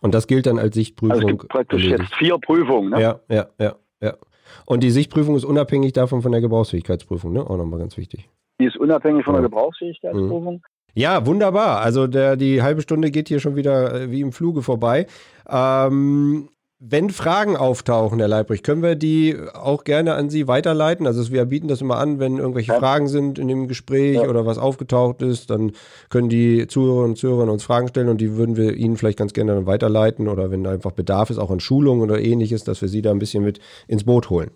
Und 0.00 0.14
das 0.14 0.26
gilt 0.26 0.46
dann 0.46 0.58
als 0.58 0.74
Sichtprüfung. 0.74 1.12
Also 1.12 1.28
es 1.28 1.32
gibt 1.38 1.48
praktisch 1.48 1.84
erledigt. 1.84 2.10
jetzt 2.10 2.18
vier 2.18 2.38
Prüfungen. 2.38 2.90
Ne? 2.90 3.00
Ja, 3.00 3.20
ja, 3.28 3.46
ja, 3.58 3.74
ja. 4.00 4.14
Und 4.66 4.82
die 4.82 4.90
Sichtprüfung 4.90 5.36
ist 5.36 5.44
unabhängig 5.44 5.92
davon 5.92 6.20
von 6.22 6.32
der 6.32 6.40
Gebrauchsfähigkeitsprüfung, 6.40 7.32
ne? 7.32 7.40
Auch 7.48 7.56
nochmal 7.56 7.78
ganz 7.78 7.96
wichtig. 7.96 8.28
Die 8.60 8.66
ist 8.66 8.76
unabhängig 8.76 9.24
von 9.24 9.34
der 9.34 9.42
Ja. 9.42 9.48
Gebrauchsfähigkeitsprüfung. 9.48 10.62
Ja, 10.94 11.24
wunderbar. 11.24 11.80
Also 11.80 12.06
der, 12.08 12.36
die 12.36 12.62
halbe 12.62 12.82
Stunde 12.82 13.10
geht 13.12 13.28
hier 13.28 13.38
schon 13.40 13.54
wieder 13.56 13.94
äh, 13.94 14.10
wie 14.10 14.20
im 14.20 14.32
Fluge 14.32 14.60
vorbei. 14.62 15.06
Ähm, 15.48 16.48
wenn 16.84 17.10
Fragen 17.10 17.56
auftauchen, 17.56 18.18
Herr 18.18 18.26
Leibrecht, 18.26 18.64
können 18.64 18.82
wir 18.82 18.96
die 18.96 19.36
auch 19.54 19.84
gerne 19.84 20.14
an 20.14 20.30
Sie 20.30 20.48
weiterleiten? 20.48 21.06
Also 21.06 21.30
wir 21.30 21.44
bieten 21.44 21.68
das 21.68 21.80
immer 21.80 21.98
an, 21.98 22.18
wenn 22.18 22.38
irgendwelche 22.38 22.72
Ja. 22.72 22.78
Fragen 22.80 23.06
sind 23.06 23.38
in 23.38 23.46
dem 23.46 23.68
Gespräch 23.68 24.16
Ja. 24.16 24.28
oder 24.28 24.46
was 24.46 24.58
aufgetaucht 24.58 25.22
ist, 25.22 25.50
dann 25.50 25.72
können 26.10 26.28
die 26.28 26.66
Zuhörerinnen 26.66 27.10
und 27.10 27.16
Zuhörer 27.16 27.52
uns 27.52 27.62
Fragen 27.62 27.86
stellen 27.86 28.08
und 28.08 28.20
die 28.20 28.36
würden 28.36 28.56
wir 28.56 28.74
Ihnen 28.74 28.96
vielleicht 28.96 29.18
ganz 29.18 29.32
gerne 29.32 29.54
dann 29.54 29.66
weiterleiten 29.66 30.26
oder 30.26 30.50
wenn 30.50 30.66
einfach 30.66 30.90
Bedarf 30.90 31.30
ist, 31.30 31.38
auch 31.38 31.52
an 31.52 31.60
Schulungen 31.60 32.02
oder 32.02 32.20
ähnliches, 32.20 32.64
dass 32.64 32.80
wir 32.82 32.88
Sie 32.88 33.00
da 33.00 33.12
ein 33.12 33.20
bisschen 33.20 33.44
mit 33.44 33.60
ins 33.86 34.02
Boot 34.02 34.28
holen. 34.28 34.50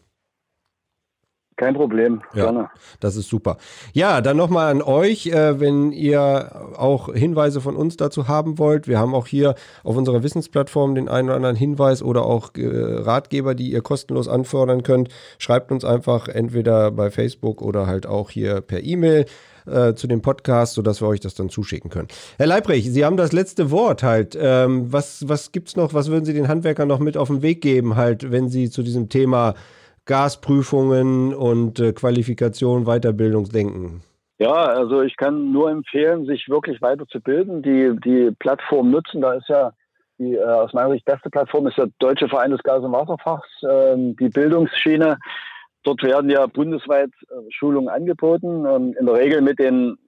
Kein 1.56 1.72
Problem, 1.74 2.20
Ja. 2.34 2.44
gerne. 2.44 2.68
Das 3.00 3.16
ist 3.16 3.30
super. 3.30 3.56
Ja, 3.94 4.20
dann 4.20 4.36
nochmal 4.36 4.70
an 4.70 4.82
euch, 4.82 5.28
äh, 5.28 5.58
wenn 5.58 5.90
ihr 5.90 6.74
auch 6.76 7.10
Hinweise 7.14 7.62
von 7.62 7.76
uns 7.76 7.96
dazu 7.96 8.28
haben 8.28 8.58
wollt. 8.58 8.88
Wir 8.88 8.98
haben 8.98 9.14
auch 9.14 9.26
hier 9.26 9.54
auf 9.82 9.96
unserer 9.96 10.22
Wissensplattform 10.22 10.94
den 10.94 11.08
einen 11.08 11.28
oder 11.28 11.36
anderen 11.36 11.56
Hinweis 11.56 12.02
oder 12.02 12.26
auch 12.26 12.50
äh, 12.56 12.66
Ratgeber, 12.66 13.54
die 13.54 13.72
ihr 13.72 13.80
kostenlos 13.80 14.28
anfordern 14.28 14.82
könnt. 14.82 15.08
Schreibt 15.38 15.72
uns 15.72 15.82
einfach 15.82 16.28
entweder 16.28 16.90
bei 16.90 17.10
Facebook 17.10 17.62
oder 17.62 17.86
halt 17.86 18.06
auch 18.06 18.28
hier 18.28 18.60
per 18.60 18.82
E-Mail 18.84 19.24
äh, 19.66 19.94
zu 19.94 20.06
dem 20.08 20.20
Podcast, 20.20 20.74
sodass 20.74 21.00
wir 21.00 21.08
euch 21.08 21.20
das 21.20 21.34
dann 21.34 21.48
zuschicken 21.48 21.88
können. 21.88 22.08
Herr 22.36 22.46
Leibrecht, 22.48 22.92
Sie 22.92 23.02
haben 23.02 23.16
das 23.16 23.32
letzte 23.32 23.70
Wort 23.70 24.02
halt. 24.02 24.36
Ähm, 24.38 24.92
was, 24.92 25.26
was 25.26 25.52
gibt's 25.52 25.74
noch, 25.74 25.94
was 25.94 26.08
würden 26.10 26.26
Sie 26.26 26.34
den 26.34 26.48
Handwerkern 26.48 26.86
noch 26.86 26.98
mit 27.00 27.16
auf 27.16 27.28
den 27.28 27.40
Weg 27.40 27.62
geben, 27.62 27.96
halt, 27.96 28.30
wenn 28.30 28.50
Sie 28.50 28.68
zu 28.68 28.82
diesem 28.82 29.08
Thema 29.08 29.54
Gasprüfungen 30.06 31.34
und 31.34 31.78
äh, 31.80 31.92
Qualifikation, 31.92 32.84
Weiterbildung 32.84 33.48
denken. 33.48 34.02
Ja, 34.38 34.52
also 34.52 35.02
ich 35.02 35.16
kann 35.16 35.52
nur 35.52 35.70
empfehlen, 35.70 36.26
sich 36.26 36.48
wirklich 36.48 36.82
weiterzubilden, 36.82 37.62
die, 37.62 37.96
die 38.04 38.30
Plattform 38.38 38.90
nutzen. 38.90 39.20
Da 39.20 39.34
ist 39.34 39.48
ja 39.48 39.72
die 40.18 40.34
äh, 40.34 40.44
aus 40.44 40.72
meiner 40.72 40.92
Sicht 40.92 41.04
beste 41.04 41.30
Plattform 41.30 41.66
ist 41.66 41.76
der 41.76 41.88
Deutsche 41.98 42.28
Verein 42.28 42.50
des 42.50 42.62
Gas- 42.62 42.82
und 42.82 42.92
Wasserfachs, 42.92 43.48
ähm, 43.68 44.16
die 44.16 44.28
Bildungsschiene. 44.28 45.18
Dort 45.82 46.02
werden 46.02 46.30
ja 46.30 46.46
bundesweit 46.46 47.10
äh, 47.28 47.50
Schulungen 47.50 47.88
angeboten, 47.88 48.64
ähm, 48.66 48.94
in 48.98 49.06
der 49.06 49.14
Regel 49.14 49.40
mit 49.40 49.58
den 49.58 49.98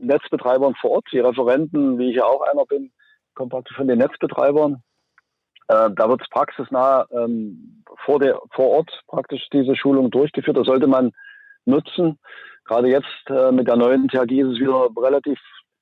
Netzbetreibern 0.00 0.74
vor 0.80 0.90
Ort. 0.90 1.06
Die 1.12 1.20
Referenten, 1.20 1.98
wie 1.98 2.10
ich 2.10 2.16
ja 2.16 2.24
auch 2.24 2.42
einer 2.42 2.64
bin, 2.66 2.90
kommen 3.34 3.50
praktisch 3.50 3.76
von 3.76 3.88
den 3.88 3.98
Netzbetreibern. 3.98 4.82
Äh, 5.70 5.90
da 5.94 6.08
wird 6.08 6.20
es 6.20 6.28
praxisnah 6.28 7.06
ähm, 7.12 7.84
vor, 8.04 8.18
der, 8.18 8.40
vor 8.52 8.70
Ort 8.70 8.90
praktisch 9.06 9.48
diese 9.52 9.76
Schulung 9.76 10.10
durchgeführt. 10.10 10.56
Das 10.56 10.66
sollte 10.66 10.88
man 10.88 11.12
nutzen. 11.64 12.18
Gerade 12.64 12.88
jetzt 12.88 13.06
äh, 13.28 13.52
mit 13.52 13.68
der 13.68 13.76
neuen 13.76 14.08
THG 14.08 14.40
ist 14.40 14.54
es 14.54 14.60
wieder 14.60 14.88
relativ 14.96 15.38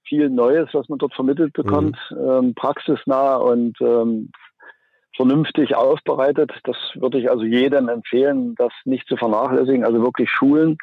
viel 0.07 0.29
Neues, 0.29 0.69
was 0.73 0.89
man 0.89 0.99
dort 0.99 1.15
vermittelt 1.15 1.53
bekommt, 1.55 1.97
ähm, 2.11 2.55
praxisnah 2.55 3.37
und 3.37 3.81
ähm, 3.81 4.31
vernünftig 5.17 5.75
aufbereitet. 5.75 6.51
Das 6.65 6.77
würde 6.95 7.19
ich 7.19 7.31
also 7.31 7.45
jedem 7.45 7.89
empfehlen, 7.89 8.55
das 8.57 8.73
nicht 8.85 9.07
zu 9.09 9.17
vernachlässigen, 9.17 9.85
also 9.85 10.03
wirklich 10.03 10.31
schulen. 10.31 10.77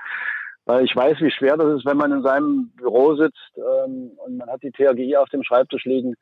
Weil 0.66 0.84
ich 0.84 0.96
weiß, 0.96 1.22
wie 1.22 1.30
schwer 1.30 1.58
das 1.58 1.78
ist, 1.78 1.86
wenn 1.86 1.98
man 1.98 2.12
in 2.12 2.24
seinem 2.24 2.72
Büro 2.76 3.16
sitzt 3.16 3.54
ähm, 3.56 4.12
und 4.26 4.38
man 4.38 4.50
hat 4.50 4.64
die 4.64 4.72
THGI 4.72 5.18
auf 5.18 5.30
dem 5.30 5.44
Schreibtisch 5.44 5.86
liegen, 5.86 6.16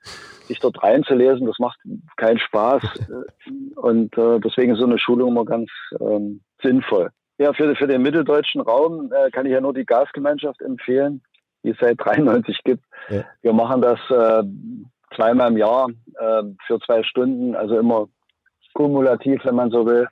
sich 0.48 0.60
dort 0.60 0.84
reinzulesen. 0.84 1.48
Das 1.48 1.60
macht 1.60 1.80
keinen 2.18 2.40
Spaß. 2.40 2.84
Und 3.76 4.18
äh, 4.18 4.40
deswegen 4.40 4.74
ist 4.74 4.80
so 4.80 4.86
eine 4.86 5.00
Schulung 5.00 5.30
immer 5.30 5.46
ganz 5.46 5.70
ähm, 6.00 6.42
sinnvoll. 6.62 7.10
Ja, 7.38 7.54
für, 7.54 7.76
für 7.76 7.88
den 7.88 8.02
mitteldeutschen 8.02 8.62
Raum 8.62 9.12
äh, 9.12 9.32
kann 9.32 9.46
ich 9.46 9.54
ja 9.54 9.62
nur 9.62 9.74
die 9.74 9.86
Gasgemeinschaft 9.86 10.62
empfehlen, 10.62 11.22
die 11.64 11.72
es 11.72 11.78
seit 11.80 11.98
93 12.00 12.64
gibt. 12.64 12.84
Ja. 13.10 13.24
Wir 13.42 13.54
machen 13.54 13.82
das 13.82 14.00
äh, 14.10 14.44
zweimal 15.16 15.52
im 15.52 15.58
Jahr 15.58 15.90
äh, 16.20 16.44
für 16.68 16.80
zwei 16.80 17.04
Stunden, 17.04 17.56
also 17.56 17.78
immer 17.78 18.08
kumulativ, 18.74 19.44
wenn 19.46 19.56
man 19.56 19.72
so 19.72 19.86
will. 19.86 20.08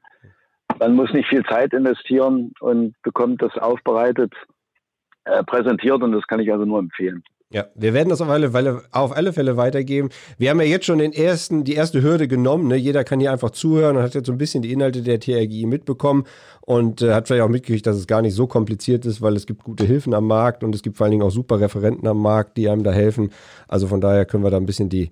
Man 0.82 0.96
muss 0.96 1.13
nicht 1.13 1.30
viel 1.30 1.44
Zeit 1.44 1.74
investieren 1.74 2.54
und 2.60 2.96
bekommt 3.04 3.44
das 3.44 3.56
aufbereitet, 3.56 4.34
äh, 5.26 5.44
präsentiert 5.44 6.02
und 6.02 6.12
das 6.12 6.26
kann 6.26 6.39
ich 6.39 6.52
also 6.52 6.65
nur 6.65 6.80
empfehlen. 6.80 7.24
Ja, 7.52 7.65
wir 7.76 7.94
werden 7.94 8.10
das 8.10 8.20
auf 8.20 8.30
alle, 8.30 8.50
Fälle, 8.50 8.82
auf 8.91 9.15
alle 9.15 9.32
Fälle 9.32 9.58
weitergeben. 9.58 10.10
Wir 10.39 10.50
haben 10.50 10.60
ja 10.60 10.65
jetzt 10.65 10.88
schon 10.88 10.98
den 10.98 11.13
ersten, 11.13 11.65
die 11.65 11.76
erste 11.76 12.02
Hürde 12.02 12.28
genommen. 12.28 12.67
Ne? 12.67 12.78
Jeder 12.78 13.04
kann 13.04 13.20
hier 13.20 13.32
einfach 13.32 13.52
zuhören 13.52 13.96
und 13.96 14.02
hat 14.02 14.15
jetzt 14.15 14.26
so 14.26 14.32
ein 14.32 14.39
bisschen 14.39 14.63
die 14.63 14.72
Inhalte 14.72 15.04
der 15.04 15.20
TRGI 15.20 15.67
mitbekommen 15.67 16.24
und 16.62 17.04
äh, 17.04 17.13
hat 17.13 17.28
vielleicht 17.28 17.44
auch 17.44 17.50
mitgekriegt, 17.50 17.86
dass 17.86 17.98
es 17.98 18.08
gar 18.08 18.24
nicht 18.24 18.34
so 18.34 18.48
kompliziert 18.48 19.06
ist, 19.06 19.22
weil 19.22 19.36
es 19.36 19.46
gibt 19.46 19.63
gute 19.63 19.86
Hilfen 19.86 20.15
am 20.15 20.26
Markt 20.26 20.63
und 20.63 20.74
es 20.74 20.82
gibt 20.82 20.98
vor 20.98 21.06
allen 21.06 21.12
Dingen 21.12 21.24
auch 21.24 21.30
super 21.30 21.60
Referenten 21.60 22.08
am 22.08 22.22
Markt, 22.22 22.58
die 22.58 22.70
einem 22.70 22.84
da 22.84 22.91
helfen. 22.91 23.32
Also 23.67 23.86
von 23.86 24.02
daher 24.02 24.26
können 24.26 24.44
wir 24.44 24.50
da 24.50 24.58
ein 24.58 24.65
bisschen 24.65 24.89
die, 24.89 25.12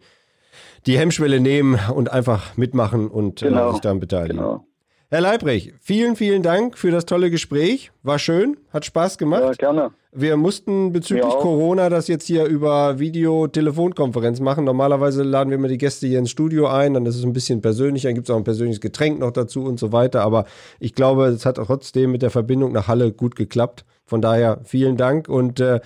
die 0.88 0.98
Hemmschwelle 0.98 1.42
nehmen 1.42 1.78
und 1.94 2.12
einfach 2.12 2.58
mitmachen 2.58 3.08
und 3.10 3.44
äh, 3.44 3.50
Genau, 3.50 3.74
sich 3.74 3.82
daran 3.82 4.00
beteiligen. 4.00 4.38
Genau. 4.38 4.66
Herr 5.12 5.22
Leibrecht, 5.22 5.74
vielen, 5.82 6.16
vielen 6.16 6.44
Dank 6.44 6.78
für 6.78 6.92
das 6.92 7.04
tolle 7.04 7.32
Gespräch. 7.32 7.92
War 8.04 8.20
schön, 8.20 8.58
hat 8.72 8.86
Spaß 8.86 9.18
gemacht. 9.18 9.42
Ja, 9.42 9.52
gerne. 9.54 9.92
Wir 10.12 10.38
mussten 10.38 10.92
bezüglich. 10.92 11.26
Corona 11.26 11.90
das 11.90 12.08
jetzt 12.08 12.28
hier 12.28 12.46
über 12.46 13.00
Video-Telefonkonferenz 13.00 14.40
machen. 14.40 14.66
Normalerweise 14.66 15.24
laden 15.24 15.50
wir 15.50 15.58
immer 15.58 15.68
die 15.68 15.80
Gäste 15.80 16.06
hier 16.06 16.20
ins 16.20 16.30
Studio 16.30 16.68
ein, 16.68 16.94
dann 16.94 17.08
ist 17.08 17.16
es 17.16 17.24
ein 17.24 17.34
bisschen 17.34 17.60
persönlicher, 17.60 18.10
dann 18.10 18.14
gibt 18.14 18.30
es 18.30 18.34
auch 18.34 18.38
ein 18.38 18.44
persönliches 18.44 18.82
Getränk 18.82 19.20
noch 19.20 19.32
dazu 19.32 19.64
und 19.64 19.80
so 19.80 19.92
weiter. 19.92 20.22
Aber 20.22 20.46
ich 20.80 20.94
glaube, 20.94 21.26
es 21.26 21.44
hat 21.44 21.56
trotzdem 21.56 22.12
mit 22.12 22.22
der 22.22 22.30
Verbindung 22.30 22.72
nach 22.72 22.88
Halle 22.88 23.12
gut 23.12 23.36
geklappt. 23.36 23.86
Von 24.06 24.22
daher 24.22 24.62
vielen 24.64 24.96
Dank 24.96 25.28
und 25.28 25.60
äh, 25.60 25.80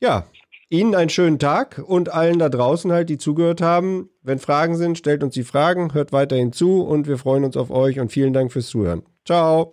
ja, 0.00 0.24
Ihnen 0.72 0.94
einen 0.94 1.10
schönen 1.10 1.40
Tag 1.40 1.82
und 1.84 2.14
allen 2.14 2.38
da 2.38 2.48
draußen 2.48 2.92
halt, 2.92 3.10
die 3.10 3.18
zugehört 3.18 3.60
haben. 3.60 4.08
Wenn 4.22 4.38
Fragen 4.38 4.76
sind, 4.76 4.96
stellt 4.96 5.24
uns 5.24 5.34
die 5.34 5.42
Fragen, 5.42 5.92
hört 5.94 6.12
weiterhin 6.12 6.52
zu 6.52 6.82
und 6.82 7.08
wir 7.08 7.18
freuen 7.18 7.42
uns 7.42 7.56
auf 7.56 7.70
euch 7.70 7.98
und 7.98 8.12
vielen 8.12 8.32
Dank 8.32 8.52
fürs 8.52 8.68
Zuhören. 8.68 9.02
Ciao. 9.26 9.72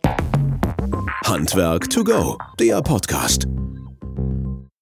Handwerk 1.23 1.87
to 1.91 2.03
go, 2.03 2.35
der 2.59 2.81
Podcast. 2.81 3.47